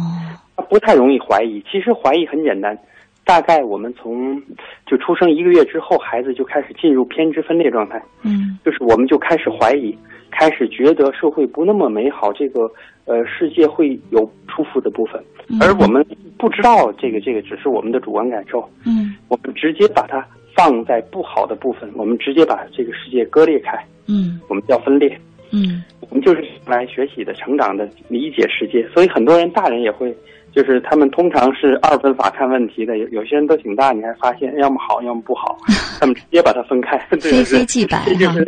[0.57, 1.61] 他不太容易怀疑。
[1.69, 2.79] 其实怀疑很简单，
[3.25, 4.41] 大概我们从
[4.87, 8.01] 就出生一个月之后，孩子就开始进入偏执分裂状态。
[8.23, 9.97] 嗯，就是我们就开始怀疑，
[10.31, 12.71] 开始觉得社会不那么美好，这个
[13.05, 15.21] 呃世界会有出伏的部分，
[15.61, 16.07] 而我们
[16.39, 18.69] 不知道这个这个只是我们的主观感受。
[18.85, 23.77] 嗯，我们直接把它放在不好的部分，我们直接把这个世界割裂开。
[24.09, 25.19] 嗯，我们叫分裂。
[25.57, 30.15] 嗯，我们就是来学习的、成长的、理解世界，所以很多人大人也会，
[30.53, 32.99] 就是他们通常是二分法看问题的。
[32.99, 35.57] 有有些人都挺大，你还发现要么好，要么不好，
[35.99, 38.45] 他们直接把它分开，非黑即白这就是那，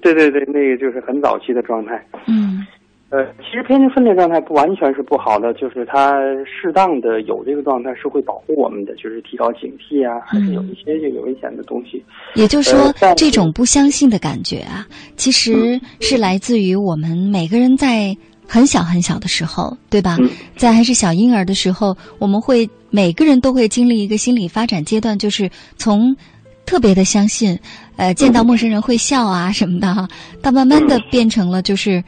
[0.00, 2.00] 对对对，那个就是很早期的状态。
[2.26, 2.64] 嗯。
[3.12, 12.02] 呃，其实偏执分裂状态不完全是不好的，就是它适当的有这个状态是会保护我们的，就是提高警惕啊，还是有一些这个危险的东西。
[12.34, 18.16] 也就是说，这种不相信的感觉啊，其实是来自于我们每个人在
[18.48, 20.16] 很小很小的时候，对吧？
[20.56, 26.16] 在还是小婴儿的时候，我们会每个人都会经历一个心理发展阶段，就是从
[26.64, 27.58] 特别的相信，
[27.96, 30.08] 呃，见到陌生人会笑啊什么的哈，
[30.40, 32.02] 到慢慢的变成了就是。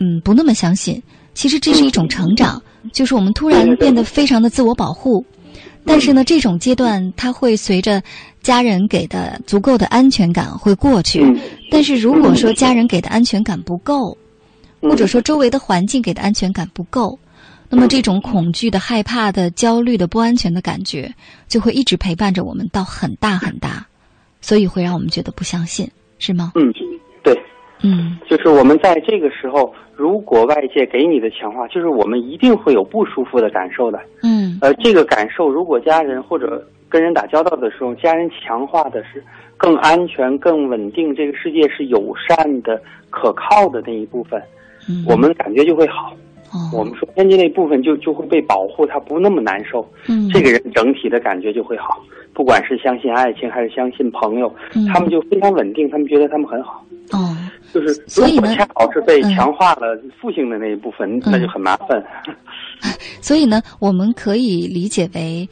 [0.00, 1.00] 嗯，不那么相信。
[1.32, 2.60] 其实这是一种成长，
[2.92, 5.24] 就是我们突然变得非常的自我保护。
[5.84, 8.02] 但是呢，这种阶段它会随着
[8.42, 11.24] 家人给的足够的安全感会过去。
[11.70, 14.16] 但是如果说家人给的安全感不够，
[14.82, 17.18] 或者说周围的环境给的安全感不够，
[17.68, 21.14] 那么这种恐惧的、害怕的、焦虑的、不安全的感觉
[21.48, 23.86] 就会一直陪伴着我们到很大很大，
[24.40, 26.52] 所以会让我们觉得不相信，是吗？
[26.56, 26.72] 嗯，
[27.22, 27.34] 对。
[27.82, 33.98] 嗯，就是我们在这个时候，如果外界给你的强化，就是我们一定会有不舒服的感受的。
[34.22, 39.24] 嗯，呃，这个感受，如果家人或者跟人打交道的时候，家人强化的是
[39.56, 44.42] 更安全、更稳定，这个世界是友善的、可靠的那一部分，
[44.88, 46.12] 嗯，我们感觉就会好。
[46.52, 49.88] 哦，我们说天机那部分就就会被保护，他不那么难受。
[50.08, 52.02] 嗯，这个人整体的感觉就会好，
[52.40, 56.82] 不管是相信爱情还是相信朋友，嗯他们就非常稳定，他们觉得他们很好。
[57.10, 57.36] 哦，
[57.70, 62.02] 就是所以呢如果恰好是被嗯强化了父性的那一部分，那就很麻烦。
[63.20, 65.46] 所以呢，我们可以理解为，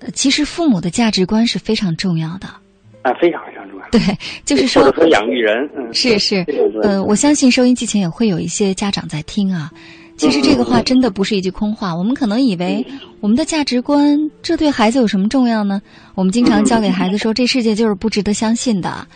[0.00, 2.48] 呃其实父母的价值观是非常重要的。
[3.02, 3.86] 啊，非常非常重要。
[3.92, 4.00] 对，
[4.44, 9.70] 就是说或者说养育人，嗯，是是嗯，呃，我相信收音机前也会有一些家长在听啊。
[10.16, 12.86] 其实这个话真的不是一句空话，我们可能以为
[13.20, 15.82] 我们的价值观，这对孩子有什么重要呢？
[16.14, 19.06] 我们经常教给孩子说，这世界就是不值得相信的，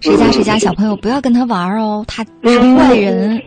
[0.00, 3.40] 谁家谁家小朋友不要跟他玩儿哦，他是坏人，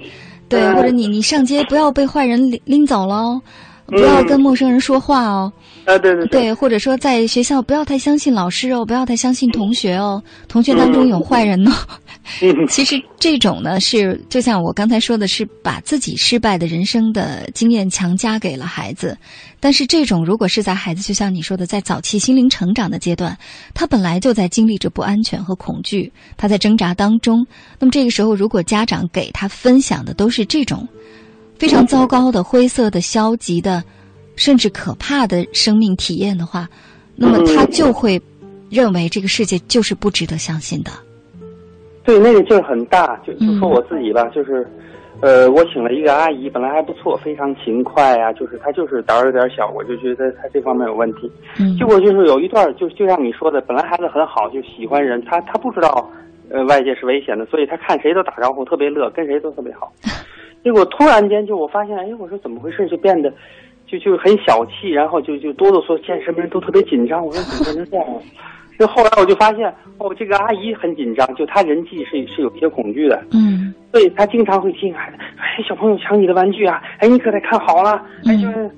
[0.47, 3.41] 对，或者你你上街不要被坏人拎拎走喽，
[3.89, 5.51] 不要跟陌生人说话哦。
[5.85, 11.71] 啊，对对对，或者说在学校不要太相信老师哦，不要太相信同学哦，同学当中有坏人哦。
[12.69, 19.17] 其实这种呢，是就像我刚才说的，是把自己失败的人生的经验强加给了孩子。
[19.61, 23.35] 但是这种如果是在孩子，就像你说的，在早期心灵成长的阶段，
[23.73, 27.45] 他本来就在经历着不安全和恐惧，他在挣扎当中。
[27.79, 30.87] 那么这个时候，如果家长给他分享的都是这种
[31.59, 33.83] 非常糟糕的、灰色的、消极的。
[34.35, 36.65] 甚至可怕的生命体验的话，
[37.17, 38.17] 那么他就会
[38.69, 40.89] 认为这个世界就是不值得相信的。
[42.05, 43.17] 对，那个劲儿很大。
[43.27, 44.65] 就就嗯说我自己吧，就是，
[45.19, 51.29] 呃，我请了一个阿姨，本来还不错，非常勤快啊，就是她就是胆儿有点小，我就觉得她这方面有问题。
[51.59, 56.09] 嗯结果就是有一段，就就像你说的，本来孩子很好，就喜欢人，他他不知道，
[56.49, 59.91] 呃，外界是危险的，所以他看谁都打招呼，特别乐，跟谁都特别好。
[60.63, 62.87] 结果突然间就我发现，哎，我说怎么回事？
[62.87, 63.31] 就变得。
[63.91, 67.25] 就就很小气，然后就就哆哆嗦，见什么人都特别紧张。
[67.25, 68.21] 我说怎么变成这样了？
[68.77, 77.99] 就后来我就发现，哦，这个阿姨很紧张，就她人际是是有些恐惧的，嗯，所以她经常会提醒孩子：“哎，小朋友抢你的玩具啊，哎，你可得看好了。”
[78.29, 78.69] 哎，就是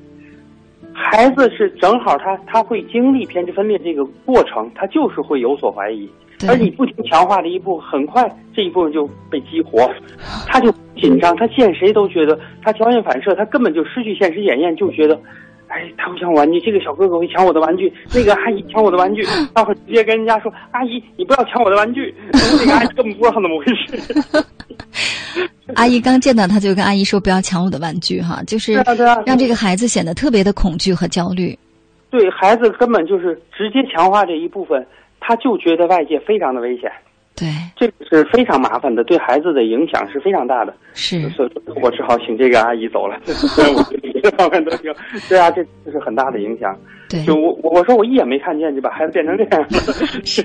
[0.94, 6.10] 孩子是正好他他会经历偏执分裂这个过程，他就是会有所怀疑，
[6.48, 9.90] 而你不停强化的一步，很快这一部分就被激活，
[10.48, 15.20] 他就紧张，他见谁都觉得他条件反射，他根本就失去现实检验，就觉得。
[15.74, 19.24] 哎，他会抢我玩具，这个小哥哥会抢我的玩具， 那个阿姨抢我的玩具，
[19.56, 22.14] 他会直接跟人家说：“阿姨，你不要抢我的玩具。”
[22.60, 24.46] 那个阿姨根本不知道怎么回事。
[25.76, 28.74] 阿姨刚见到他就跟阿姨说：“不要抢我的玩具，哈，就是
[29.26, 31.58] 让这个孩子显得特别的恐惧和焦虑。”
[32.12, 34.86] 对孩子根本就是直接强化这一部分，
[35.22, 36.92] 他就觉得外界非常的危险。
[37.34, 40.76] 对，这个是非常麻烦的，对孩子的影响是非常大的。
[40.94, 41.50] 是，所以
[41.82, 43.18] 我只好请这个阿姨走了。
[43.24, 43.82] 虽然我
[44.22, 44.94] 这方面都行，
[45.30, 46.78] 对啊，这这是很大的影响。
[47.10, 49.66] 对，就我我我说我一眼没看见就把孩子变成这样。
[50.26, 50.44] 是，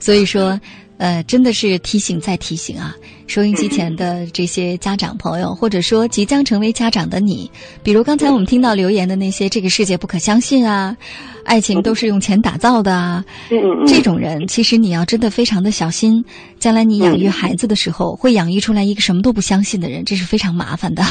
[0.00, 0.58] 所以说，
[0.98, 2.94] 呃，真的是提醒再提醒啊！
[3.26, 7.50] 收音机前的这些家长朋友，或者说即将成为家长的你，
[7.82, 10.96] 比如刚才我们听到留言的那些“这个世界不可相信啊，
[11.44, 13.24] 爱情都是用钱打造的啊”，
[13.86, 16.24] 这种人，其实你要真的非常的小心，
[16.58, 21.02] 将来你养育孩子的时候，会养育出来一个什么都不相信的人，这是非常麻烦的。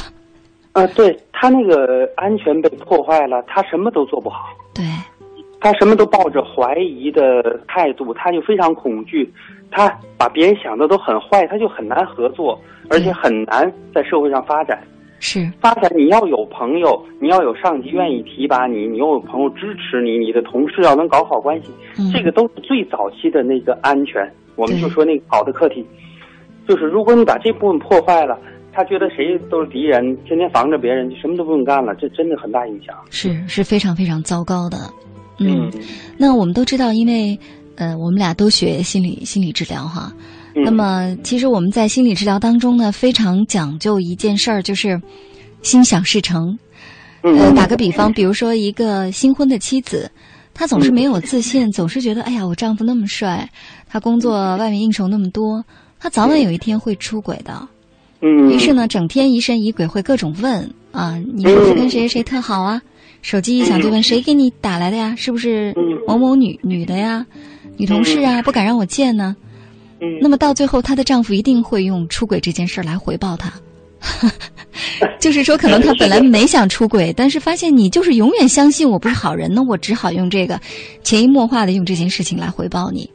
[0.72, 1.76] 啊，对他那个
[2.16, 4.38] 安全被破坏了，他什么都做不好。
[4.74, 4.84] 对，
[5.64, 9.34] 他什么都抱着怀疑的态度，他就非常恐惧，
[9.72, 12.60] 他把别人想的都很坏，他就很难合作，
[12.90, 14.78] 而且很难在社会上发展。
[15.22, 24.30] 是发展，你要有朋友，你要有上级愿意提拔你，你又有朋友支持你，你的同事要能搞好关系，嗯、这个都是最早期的那个安全。
[24.58, 25.88] 我们就说那个好的课题，
[26.68, 28.38] 就是如果你把这部分破坏了。
[28.76, 32.96] 他觉得谁都是敌人，天天防着别人，就什么都不用干了，这真的很大影响。
[33.12, 34.78] 是是非常非常糟糕的。
[35.40, 35.82] 嗯，嗯
[36.18, 37.38] 那我们都知道，因为
[37.76, 40.14] 呃，我们俩都学心理心理治疗哈。
[40.56, 45.02] 嗯、那么，其实我们在心理治疗当中呢，非常讲究一件事儿，就是
[45.64, 46.58] 心想事成。
[47.24, 50.12] 嗯、呃，打个比方，比如说一个新婚的妻子，
[50.54, 53.50] 她总是没有自信，嗯、总是觉得，哎呀，我丈夫那么帅，
[53.90, 55.64] 他工作外面应酬那么多，
[56.00, 57.68] 他早晚有一天会出轨的。
[58.22, 62.82] 嗯，于是呢，整天疑神疑鬼，会各种问啊，你是不是跟谁谁特好啊？
[63.24, 65.16] 手机一响就问谁给你打来的呀？
[65.18, 65.74] 是不是
[66.08, 67.26] 某某女女的呀？
[67.78, 69.36] 女同事啊，不敢让我见呢。
[70.00, 73.52] 嗯，那么到最后，她的丈夫一定会用出轨这件事儿来回报她。
[75.20, 80.60] 就是说，可能他本来没想出轨， 但是发现你就是永远相信我不是好人，那我只好用这个
[81.04, 83.10] 潜移默化的用这件事情来回报你。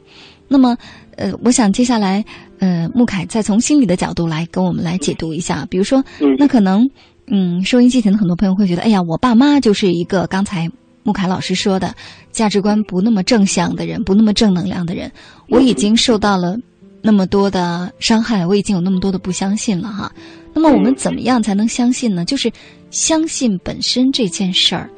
[0.47, 0.75] 那么，
[1.15, 2.25] 呃，我想接下来，
[2.57, 5.67] 呃，穆凯再从心理的角度来跟我们来解读一下。
[5.69, 6.03] 比如说，
[6.39, 6.89] 那可能，
[7.31, 10.69] 嗯，收音机前的很多朋友会觉得，哎呀，我爸妈就是一个刚才
[11.03, 11.95] 穆凯老师说的
[12.31, 15.11] 价值观不那么正向的人，不那么正能量的人，
[15.47, 16.57] 我已经受到了
[17.01, 20.11] 那么多的伤害，我已经有那么多的不相信了哈。
[20.53, 22.25] 那么我们怎么样才能相信呢？
[22.25, 22.51] 就是
[22.89, 24.89] 相信本身这件事儿，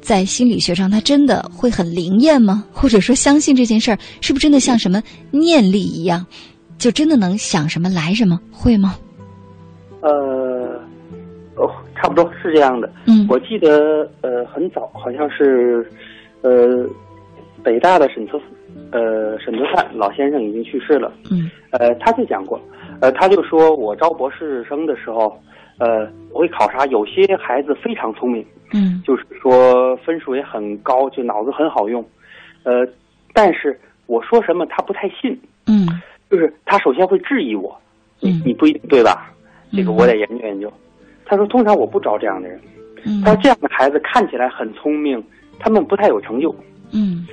[0.00, 2.64] 在心理学上它真的会很灵验吗？
[2.72, 5.02] 或者说相信这件事儿是不是真的像什么
[5.32, 6.24] 念力一样，
[6.78, 8.40] 就真的能想什么来什么？
[8.52, 8.96] 会吗？
[10.02, 10.75] 呃，
[11.56, 12.90] 哦，差不多是这样的。
[13.06, 15.90] 嗯，我记得呃很早，好像是
[16.42, 16.86] 呃
[17.62, 18.38] 北大的沈泽
[18.92, 21.12] 呃沈泽灿老先生已经去世了。
[21.30, 22.60] 嗯，呃他就讲过，
[23.00, 25.40] 呃他就说我招博士生的时候，
[25.78, 28.44] 呃我会考察有些孩子非常聪明，
[28.74, 32.04] 嗯就是说分数也很高，就脑子很好用，
[32.64, 32.86] 呃
[33.32, 35.86] 但是我说什么他不太信，嗯
[36.30, 37.74] 就是他首先会质疑我，
[38.20, 39.32] 你你不一定对吧？
[39.72, 40.70] 这个嗯我得研究研究。
[41.26, 42.58] 他说，通常我不招这样的人。
[43.04, 45.22] 嗯他说这样的孩子看起来很聪明，
[45.58, 46.54] 他们不太有成就。
[46.92, 47.26] 嗯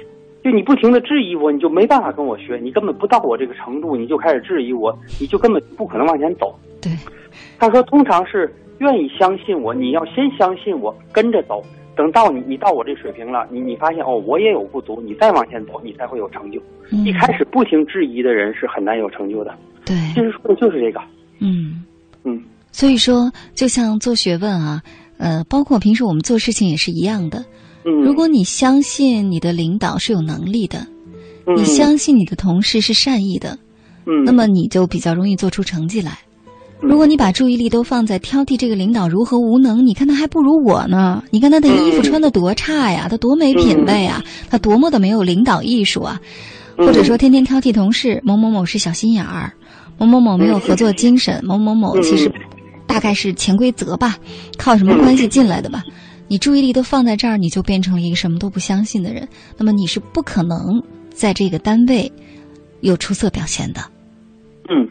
[0.44, 6.54] 就你不停的质疑我，你就没办法跟我学，你根本不到我这个程度，你就开始质疑我，你就根本不可能往前走。
[6.82, 6.92] 对，
[7.58, 11.64] 他说，通常是愿意相信我，你要先相信我，跟着走。
[11.96, 16.62] 等到你你到我这水平了，你你发现哦，我也有不足，你再往前走，你才会有成就。
[16.92, 19.56] 嗯一开始不停质疑的人是很难有成就的。
[19.86, 21.00] 对，其实说的就是这个。
[21.40, 21.84] 嗯。
[22.26, 22.44] 嗯
[22.74, 24.82] 所以说，就像做学问啊，
[25.18, 27.46] 呃，包括平时我们做事情也是一样的。
[27.86, 30.80] 嗯，如果你相信你的领导是有能力的，
[31.48, 31.56] 嗯。
[31.56, 33.58] 你相信你的同事是善意的，
[34.06, 36.18] 嗯，那么你就比较容易做出成绩来。
[36.82, 36.90] 嗯。
[36.90, 41.24] 如果你把注意力都放在挑剔这个领导如何无能，你看他还不如我呢。
[41.30, 46.20] 你看他的衣服嗯穿的多差呀，他多没品位啊，他多么的没有领导艺术啊，
[46.78, 46.88] 嗯。
[46.88, 49.54] 或者说天天挑剔同事，某某某是小心眼儿，
[49.98, 52.32] 某某某没有合作精神，某某某其实
[52.94, 54.18] 大概是潜规则吧，
[54.56, 55.82] 靠什么关系进来的吧。
[56.28, 59.28] 你注意力都放在这儿，你就变成了一个什么都不相信的人。
[59.58, 60.80] 那么你是不可能
[61.10, 62.12] 在这个单位
[62.82, 63.82] 有出色表现的。
[64.70, 64.88] 嗯，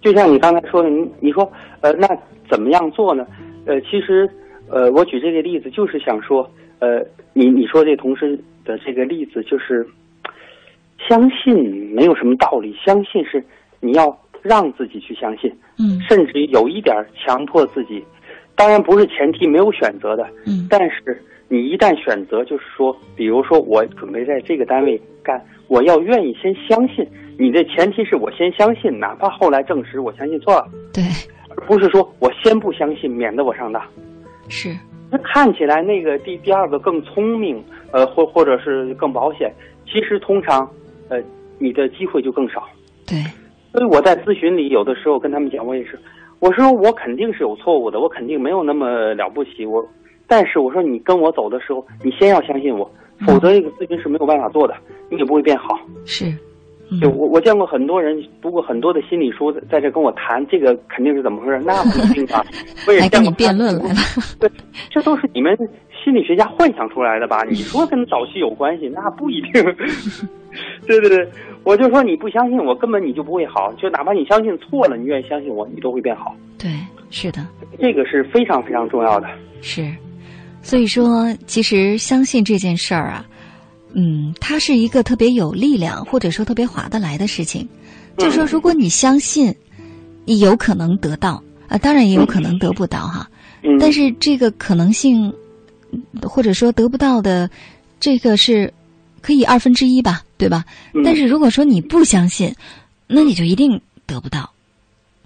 [0.00, 1.50] 就像你刚才说的，你你说
[1.80, 2.06] 呃，那
[2.48, 3.26] 怎么样做呢？
[3.66, 4.30] 呃，其实
[4.70, 6.48] 呃，我举这个例子就是想说，
[6.78, 9.84] 呃，你你说这同事的这个例子就是，
[11.08, 13.44] 相信没有什么道理，相信是
[13.80, 14.16] 你要
[14.46, 18.04] 让自己去相信，嗯甚至于有一点强迫自己。
[18.54, 27.06] 当然不是前提没有选择的，嗯但是你一旦选择，就是说，比如说我准备在这个单位干，我要愿意先相信。
[27.38, 31.04] 你的前提是我先相信，哪怕后来证实我相信错了，对，
[31.50, 33.82] 而不是说我先不相信，免得我上当。
[34.48, 34.74] 是，
[35.10, 39.52] 那看起来那个第第二个更聪明，呃，或或者是更保险，
[39.84, 40.66] 其实通常，
[41.10, 41.22] 呃，
[41.58, 42.66] 你的机会就更少。
[43.06, 43.18] 对，
[43.76, 45.98] 所以我在咨询里有的时候跟他们讲，我也是，
[46.38, 49.86] 我说我肯定是有错误的，我肯定没有那么了不起，我，
[50.26, 52.90] 但是我说你跟我走的时候，你先要相信我，
[53.26, 54.74] 否则这个咨询是没有办法做的，
[55.10, 55.78] 你也不会变好。
[56.06, 56.24] 是，
[56.90, 62.42] 嗯就我我见过很多人读过很多的心理书，在这跟我谈这个肯定是怎么回事，那不一定吧？
[62.88, 63.96] 我也还跟你见过辩论来了。
[64.40, 64.50] 对，
[64.88, 65.54] 这都是你们
[66.02, 67.44] 心理学家幻想出来的吧？
[67.46, 69.52] 你说跟早期有关系，那不一定。
[70.88, 71.28] 对对对，
[71.64, 73.72] 我就说你不相信我，根本你就不会好。
[73.74, 76.34] 就哪怕你相信错了，你愿意相信我，你都会变好。
[76.58, 76.70] 对，
[77.10, 77.46] 是的，
[77.78, 79.28] 这个是非常非常重要的。
[79.60, 79.92] 是。
[80.62, 83.24] 所以说，其实相信这件事儿啊，
[83.92, 87.68] 嗯，它是一个特别有力量，或者说特别划得来的事情。
[88.18, 89.54] 就是说，如果你相信，
[90.24, 93.30] 你有可能得到啊，当然也有可能得不到哈。
[93.62, 95.32] 嗯，但是这个可能性，
[95.92, 97.48] 嗯或者说得不到的，
[98.00, 98.72] 这个是
[99.20, 100.64] 可以二分之一吧，对吧？
[100.94, 102.52] 嗯但是如果说你不相信，
[103.06, 104.50] 那你就一定得不到。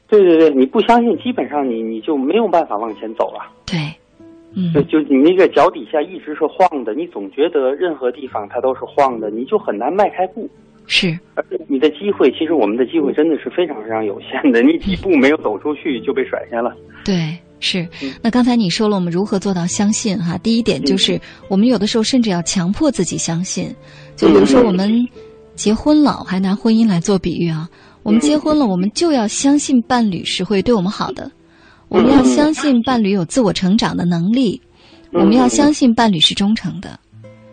[0.08, 3.40] 对对对，你不相信，基本上你你就没有办法往前走了。
[3.64, 3.78] 对，
[4.54, 10.50] 嗯就就你那个脚底下一直是晃的，你总觉得任何地方它都是晃的，你就很难迈开步。
[10.86, 16.74] 是，而且你的机会，其实我们的机会真的是非常非常有限的， 你几步没有走出去就被甩下了。
[17.04, 18.12] 对，是嗯。
[18.20, 20.36] 那刚才你说了，我们如何做到相信哈？
[20.38, 23.72] 第一点就是，我们有的时候甚至要强迫自己相信。
[24.16, 24.90] 就比如说，我们
[25.54, 27.68] 结婚了，还拿婚姻来做比喻啊。
[28.02, 31.30] 我们结婚了，我们就要相信伴侣是会对我们好的，
[31.88, 34.60] 我们要相信伴侣有自我成长的能力，
[35.12, 36.98] 我们要相信伴侣是忠诚的。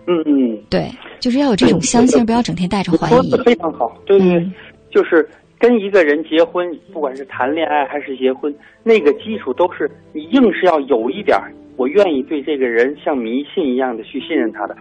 [0.08, 0.90] 嗯嗯，对，
[1.20, 3.38] 就是要有这种相信，不要整天带着怀疑说。
[3.38, 4.50] 的非常好，对对
[4.90, 5.28] 就是
[5.60, 14.78] 跟一个人结婚，不管是谈恋爱还是结婚，那个基础都是你硬是要有一点儿，我愿意对这个人像迷信一样的去信任他的，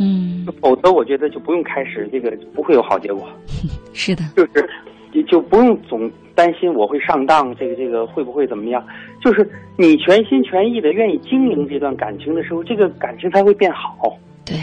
[0.00, 3.28] 嗯，否则我觉得就不用开始，这个不会有好结果。
[3.92, 4.68] 是的，就是
[5.12, 8.84] 你就不用总担心我会上当，这个这个会不会怎么样？
[9.22, 14.18] 就是你全心全意的愿意经营这段感情的时候，这个感情才会变好。
[14.44, 14.56] 对，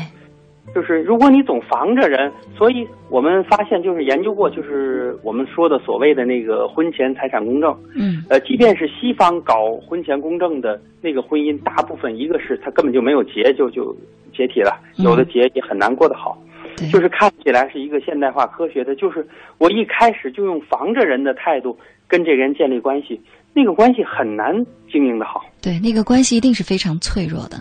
[0.73, 7.73] 就是如果你总防着人，所以我们发现就是研究过，就是我们说的所谓的那个婚前财产公证。
[7.95, 13.95] 嗯，呃，即便是西方搞婚前公证的那个婚姻，大部分一个是他根本就没有结就就
[14.39, 16.37] 解体了，有的结也很难过得好。
[16.93, 19.27] 就是看起来是一个现代化科学的，就是
[19.57, 21.77] 我一开始就用防着人的态度
[22.07, 23.19] 跟这个人建立关系，
[23.53, 24.53] 那个关系很难
[24.89, 25.43] 经营的好。
[25.61, 27.57] 对，那个关系一定是非常脆弱的。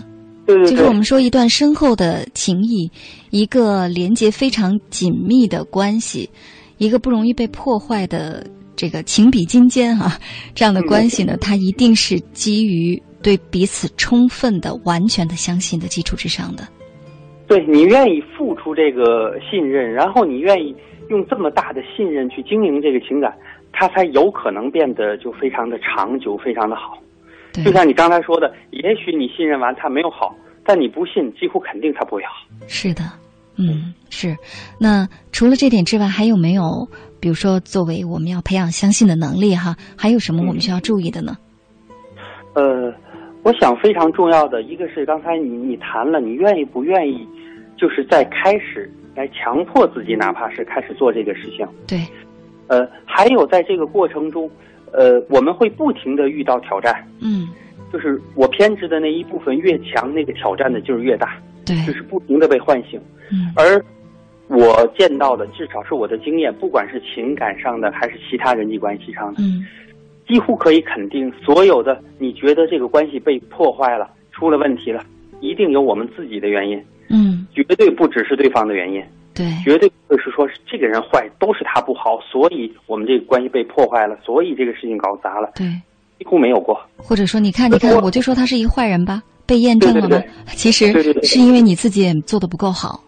[0.47, 2.89] 对对对，就是我们说一段深厚的情谊，
[3.31, 6.31] 一个连接非常紧密的关系，
[6.77, 10.17] 一个不容易被破坏的这个情比金坚哈，
[10.55, 16.67] 这样的关系呢，它一定是基于对彼此充分的、完全的相信的基础之上的。
[17.47, 20.75] 对你愿意付出这个信任，然后你愿意
[21.09, 23.35] 用这么大的信任去经营这个情感，
[23.73, 26.99] 它才有可能变得就非常的长久，非常的好。
[27.65, 32.47] 就像你刚才说的，也许你信任完他没有好，但你不信，几乎肯定他不会好。
[32.67, 33.03] 是的，
[33.57, 34.37] 嗯，是。
[34.79, 36.87] 那除了这点之外，还有没有？
[37.19, 41.37] 比如说，作为我们要培养相信的能力，哈，还有什么我们需要注意的呢？
[42.55, 42.95] 呃，
[43.49, 47.27] 我想非常重要的一个是刚才你你谈了，你愿意不愿意，
[47.79, 51.67] 就是在开始来强迫自己，哪怕是开始做这个事情。
[51.87, 51.99] 对。
[52.67, 54.51] 呃，还有在这个过程中，
[54.93, 56.95] 呃，我们会不停的遇到挑战。
[57.23, 57.49] 嗯。
[57.91, 61.39] 就是我偏执的那一部分越强，那个挑战的劲儿越大。
[61.65, 61.75] 对。
[61.87, 63.01] 就是不停的被唤醒。
[63.33, 63.51] 嗯。
[63.57, 63.83] 而
[64.49, 69.43] 我见到的，至少是我的经验，不管是情感上的还是其他人际关系上的。
[69.43, 69.65] 嗯。
[70.29, 75.03] 几乎可以肯定，所有的你觉得这个关系被破坏了、出了问题了，
[75.41, 76.79] 一定有我们自己的原因。
[77.09, 79.03] 嗯，绝对不只是对方的原因。
[79.35, 85.51] 对，绝对不是说是这个人坏，都是他不好，所以我们这个关系被破坏了，所以这个事情搞砸了。
[85.55, 85.67] 对，
[86.19, 86.79] 几乎没有过。
[86.97, 90.23] 或者说，你看，你看，我就说他是一个坏人吧，被验证了吗？
[90.49, 93.03] 其实是因为你自己也做的不够好。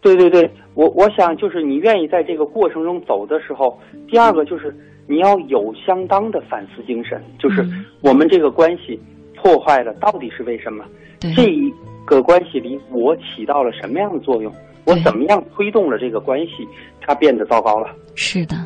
[0.00, 3.78] 对对对，我我想就是你愿意在这个过程中走的时候，
[4.08, 4.74] 第二个就是。
[5.06, 7.64] 你要有相当的反思精神，就是
[8.00, 8.98] 我们这个关系
[9.34, 10.84] 破坏了，到底是为什么？
[11.20, 11.72] 这一
[12.04, 14.52] 个关系里，我起到了什么样的作用？
[14.84, 16.66] 我怎么样推动了这个关系，
[17.00, 17.88] 它变得糟糕了？
[18.14, 18.56] 是的。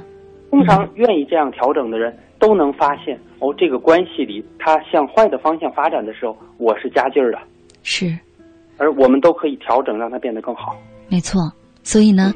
[0.51, 7.39] 通常愿意这样调整的人，都能发现哦，这个关系里，它向坏的方向发展的时候，我是加劲儿的。
[7.83, 8.19] 是。
[8.77, 10.77] 而我们都可以调整，让它变得更好。
[11.09, 11.41] 没错。
[11.83, 12.33] 所以呢？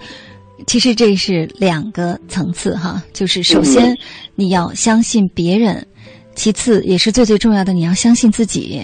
[0.66, 3.96] 其实这是两个层次哈，就是首先
[4.34, 5.86] 你要相信别人，
[6.34, 8.80] 其次也是最最重要的，你要相信自己。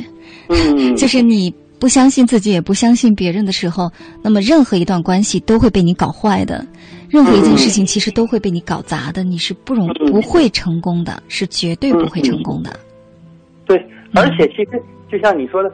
[0.49, 3.91] 嗯， 就是你不相信自己，也不相信别人的时候，
[4.23, 6.67] 那么任何一段关系都会被你搞坏的，
[7.09, 12.79] 任何一件事情其实都会被你搞砸的，你是不容不会成功的，是绝对不会成功的。
[13.65, 13.79] 对，
[14.13, 15.71] 而且其实就像你说的。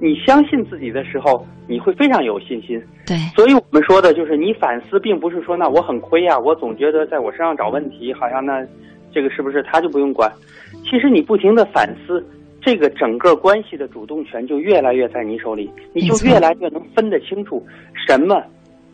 [0.00, 2.82] 你相信自己的时候，你会非常有信心。
[3.06, 8.64] 对，所以我们说的就是你反思，并不是说那我很亏啊，我总觉得在我身上找问题，好像那
[9.12, 10.30] 这个是不是他就不用管？
[10.84, 12.24] 其实你不停的反思，
[12.60, 17.64] 这个整个关系的主动权就越来越在你手里，你就越来越能分得清楚
[18.06, 18.42] 什么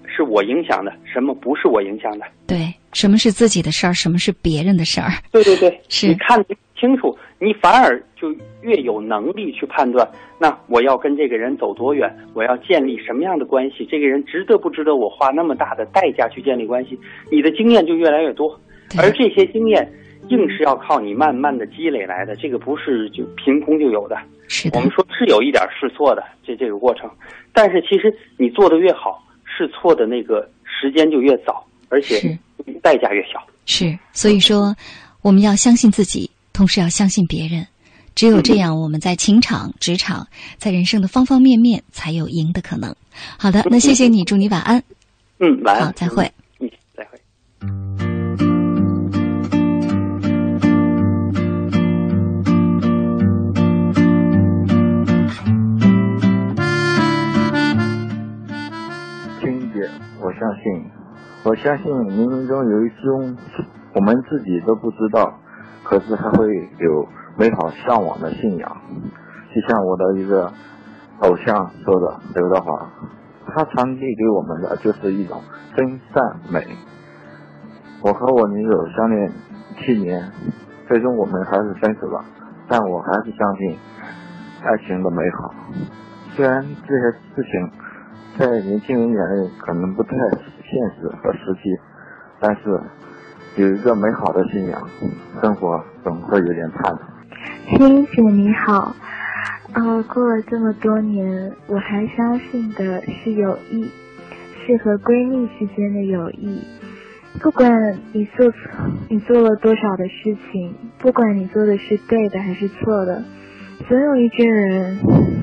[0.07, 2.27] 是我影响的，什么不是我影响的。
[2.47, 5.09] 对，什么是自己的事儿，什么是别人的事儿。
[5.33, 10.09] 对对对，是你看得清楚，你反而就越有能力去判断。
[10.39, 12.11] 那我要跟这个人走多远？
[12.33, 13.87] 我要建立什么样的关系？
[13.91, 16.99] 这个人值得不值得我花那么大的代价去建立关系？
[17.31, 18.59] 你的经验就越来越多，
[18.99, 19.93] 而这些经验
[20.29, 24.17] 硬是要靠你慢慢的积累来的，这个不是就凭空就有的。
[24.49, 27.09] 是的，我们说是有一点试错的这这个过程，
[27.53, 32.37] 但是其实你做的越好，试错的那个时间就越早，而且
[32.83, 33.41] 代价越小。
[33.67, 34.75] 是，所以说
[35.23, 36.29] 我们要相信自己，
[36.61, 37.67] 同时要相信别人。
[38.15, 40.27] 只有这样，我们在情场、职场，
[40.59, 42.95] 在人生的方方面面，才有赢的可能。
[43.39, 44.83] 好的，那谢谢你，祝你晚安。
[45.39, 45.87] 嗯，晚安。
[45.87, 46.31] 好，再会。
[46.59, 47.19] 嗯，再会。
[59.41, 59.89] 青姐，
[60.21, 60.63] 我相信，
[61.43, 63.35] 我相信冥冥中有一种
[63.95, 65.41] 我们自己都不知道，
[65.85, 66.47] 可是还会
[66.79, 67.09] 有。
[67.39, 68.77] 美好向往的信仰，
[69.55, 70.53] 就像我的一个
[71.21, 72.91] 偶像说的刘德华，
[73.47, 75.41] 他传递给我们的就是一种
[75.75, 76.67] 真善美。
[78.03, 79.33] 我和我女友相恋
[79.79, 80.31] 七年，
[80.87, 82.23] 最终我们还是分手了，
[82.69, 83.79] 但我还是相信
[84.63, 85.55] 爱情的美好。
[86.35, 87.71] 虽然这些事情
[88.39, 91.79] 在年轻人眼里可能不太现实和实际，
[92.39, 92.81] 但是
[93.57, 94.89] 有一个美好的信仰，
[95.43, 97.01] 生活总会有点盼头。
[97.77, 98.95] 星姐你好，
[99.73, 103.91] 啊，过了这么多年，我还相信的是友谊，
[104.65, 106.63] 是和闺蜜之间的友谊。
[107.41, 108.53] 不管你做
[109.09, 113.23] 你做了多少的事情，不管你做的是对的还是错的，
[113.89, 114.97] 总有一个人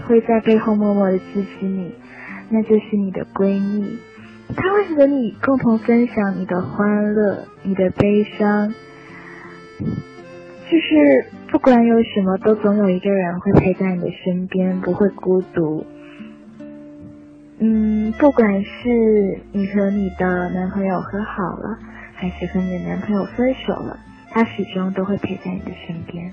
[0.08, 1.94] 会在背后默默的支持你，
[2.50, 3.98] 那就是你的闺蜜。
[4.56, 8.74] 他会和你共同分享你的欢乐，你的悲伤。
[9.80, 15.86] 就是不管有什么，都总有一个人会陪在你的身边，不会孤独。
[17.60, 21.78] 嗯，不管是你和你的男朋友和好了，
[22.16, 26.32] 还是和你的男朋友分手了，他始终都会陪在你的身边。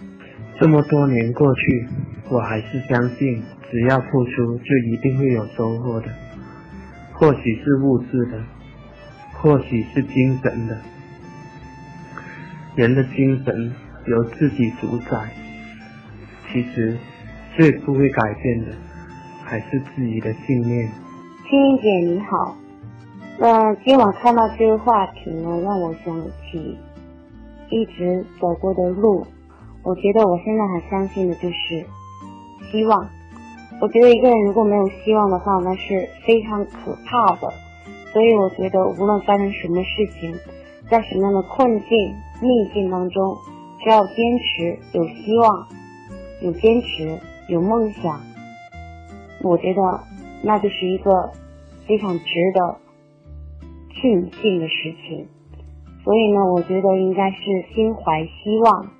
[0.58, 1.86] 这么多年过去，
[2.28, 6.08] 我还是相信，只要付出，就一定会有收获的。
[7.14, 8.42] 或许是物质的，
[9.32, 10.78] 或许是精神的。
[12.76, 13.72] 人的精神。
[14.06, 15.30] 由自己主宰。
[16.52, 16.98] 其实，
[17.56, 18.72] 最不会改变的，
[19.42, 20.90] 还是自己的信念。
[21.48, 22.54] 青云姐你好，
[23.38, 26.14] 那今晚看到这个话题呢，让我想
[26.50, 26.76] 起
[27.70, 29.26] 一直走过的路。
[29.82, 31.86] 我觉得我现在很相信的就是
[32.70, 33.08] 希望。
[33.80, 37.52] 我觉得一个人如果没有希望的话，那是非常可怕的。
[38.12, 40.34] 所以我觉得无论发生什么事情，
[40.88, 43.36] 在什么样的困境、逆境当中。
[43.82, 45.68] 只要坚持，有希望，
[46.40, 48.18] 有坚持，有梦想，
[49.42, 50.00] 我觉得
[50.42, 51.32] 那就是一个
[51.86, 52.78] 非常值得
[53.90, 55.28] 庆幸的事情。
[56.02, 57.36] 所以呢，我觉得应该是
[57.74, 58.90] 心怀希望，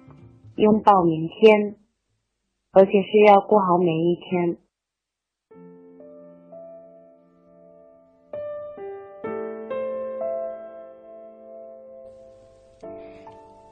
[0.57, 1.77] 拥抱明天，
[2.73, 4.59] 而且是要过好每一天。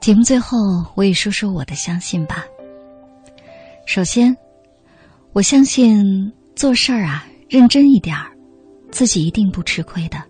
[0.03, 0.59] 节目最后，
[0.97, 2.45] 我也说说我的相信吧。
[3.87, 4.37] 首先，
[5.33, 8.33] 我相信做事儿啊，认真一点儿，
[8.91, 10.21] 自己一定不吃亏的。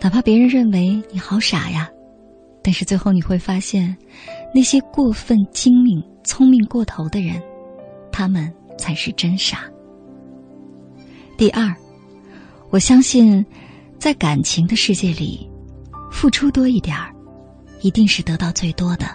[0.00, 1.90] 哪怕别人认为你好傻呀，
[2.62, 3.94] 但是最后你会发现，
[4.54, 7.38] 那些过分精明、聪明过头的人，
[8.10, 9.58] 他们才是真傻。
[11.36, 11.70] 第二，
[12.70, 13.44] 我相信，
[13.98, 15.46] 在感情的世界里，
[16.10, 17.14] 付出多一点儿。
[17.80, 19.06] 一定是得到最多的，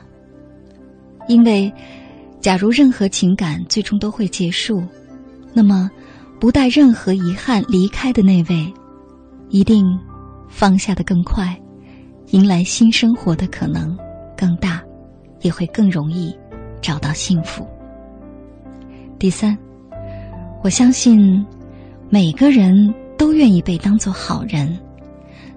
[1.28, 1.72] 因为，
[2.40, 4.84] 假如任何情感最终都会结束，
[5.54, 5.90] 那么，
[6.40, 8.74] 不带任何遗憾离开的那位，
[9.50, 9.86] 一定
[10.50, 11.60] 放下的更快，
[12.32, 13.98] 迎来新生活的可能
[14.38, 14.82] 更大，
[15.42, 16.36] 也会更容易
[16.82, 17.68] 找到幸福。
[19.20, 19.58] 第三，
[20.64, 21.46] 我相信，
[22.10, 24.78] 每个人都愿意被当做好人，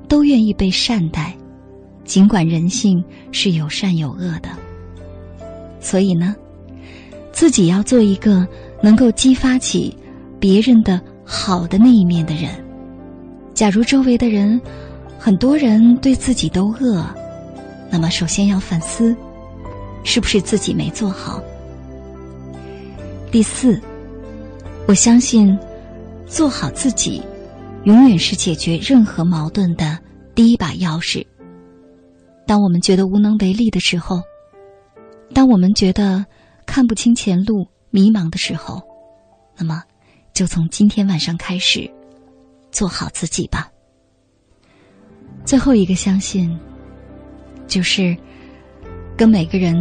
[0.09, 1.37] 都愿意被善待。
[2.07, 4.49] 尽管人性是有善有恶的，
[5.81, 6.35] 所以呢，
[7.33, 8.47] 自己要做一个
[8.81, 9.95] 能够激发起
[10.39, 12.51] 别人的好的那一面的人。
[13.53, 14.61] 假如周围的人
[15.19, 17.05] 很多人对自己都恶，
[17.91, 19.15] 那么首先要反思，
[20.05, 21.43] 是不是自己没做好。
[23.33, 23.81] 第四，
[24.87, 25.59] 我相信
[26.27, 27.21] 做好自己，
[27.85, 29.99] 永远是解决任何矛盾的
[30.35, 31.27] 第一把钥匙。
[32.47, 34.23] 当我们觉得无能为力的时候，
[35.35, 36.25] 当我们觉得
[36.65, 38.81] 看不清前路、迷茫的时候，
[39.57, 39.83] 那么
[40.33, 41.91] 就从今天晚上开始
[42.71, 43.69] 做好自己吧。
[45.45, 46.57] 最后一个相信，
[47.67, 48.17] 就是
[49.17, 49.77] 跟每个人、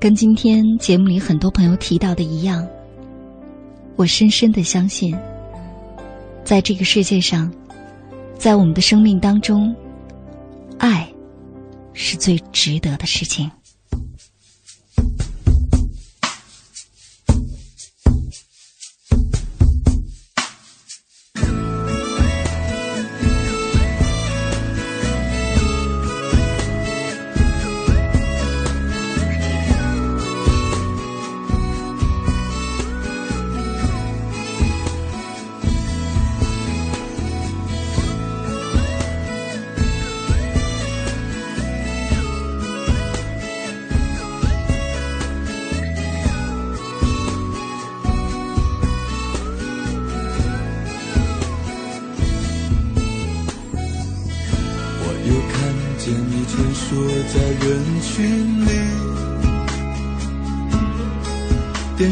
[0.00, 2.66] 跟今天节目里很多朋友提到的一样，
[3.94, 5.16] 我深深的相信，
[6.42, 7.52] 在这个世界上，
[8.36, 9.72] 在我们的生命当中，
[10.78, 11.08] 爱。
[11.98, 13.50] 是最值得的事情。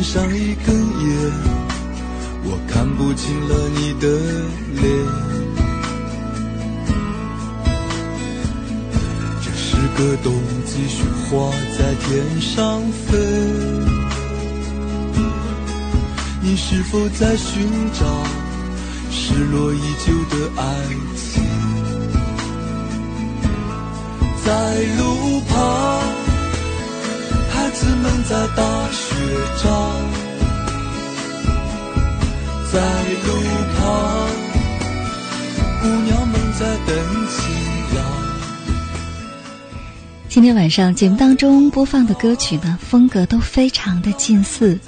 [0.09, 1.11] 上一根烟，
[2.45, 4.07] 我看不清了你的
[4.81, 4.85] 脸。
[9.43, 10.33] 这是个冬
[10.65, 13.19] 季雪花在天上飞，
[16.41, 18.07] 你是否在寻找
[19.11, 20.65] 失落已久的爱
[21.17, 21.43] 情？
[24.45, 26.01] 在路旁，
[27.51, 29.05] 孩子们在打雪
[29.61, 29.67] 仗；
[33.25, 33.33] 路
[33.77, 34.29] 旁，
[35.81, 36.97] 姑娘们在等
[37.29, 38.05] 新郎。
[40.29, 44.79] 今天晚上节目当中播放的歌曲呢，风格都非常的近似，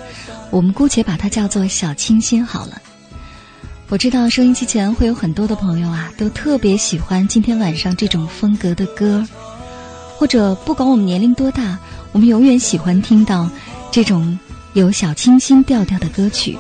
[0.51, 2.83] 我们姑且把它叫做小清新好了。
[3.89, 9.26] 我知道收音机前会有很多的朋友啊，都特别喜欢今天晚上这种风格的歌，
[10.18, 11.79] 或者不管我们年龄多大，
[12.12, 13.51] 我们永远喜欢听到
[13.91, 14.39] 这种
[14.74, 16.59] 有小清新调调的歌曲，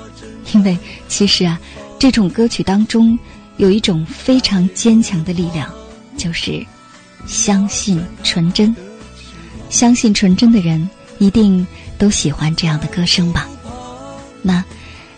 [0.52, 0.78] 因为
[1.08, 1.60] 其实啊，
[1.98, 3.18] 这种歌曲当中
[3.56, 5.72] 有一种非常坚强的力量，
[6.16, 6.64] 就是。
[7.26, 8.74] 相信纯真，
[9.68, 10.88] 相信纯真的人
[11.18, 11.66] 一定
[11.98, 13.46] 都喜欢这样的歌声吧。
[14.40, 14.64] 那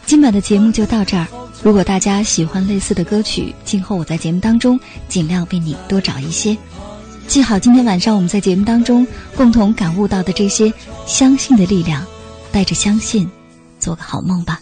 [0.06, 1.24] 今晚的节目就到这儿。
[1.62, 6.56] 如果大家喜欢类似的歌曲，今后我在节目当中尽量为你多找一些。
[7.28, 9.06] 记好今天晚上我们在节目当中
[9.36, 10.72] 共同感悟到的这些
[11.06, 12.04] 相信的力量，
[12.50, 13.30] 带着相信，
[13.78, 14.60] 做个好梦吧。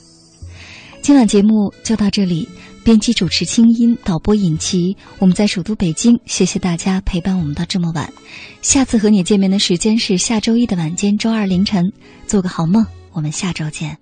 [1.08, 2.46] 今晚节目就到这里。
[2.84, 8.12] 编辑主持清音，导播尹奇，我们在首都北京，谢谢大家陪伴我们到这么晚。
[8.60, 11.90] 下次和你见面的时间是下周一的晚间，周二凌晨。
[12.26, 13.96] 做个好梦，我们下周见。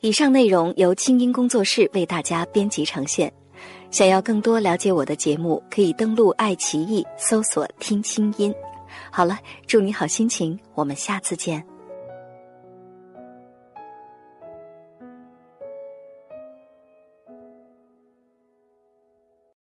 [0.00, 3.30] 以上内容由清音工作室为大家编辑呈现。
[3.90, 8.50] 想要更多了解我的节目，可以登录爱奇艺搜索“听清音”。
[9.12, 11.62] 好了，祝你好心情，我们下次见。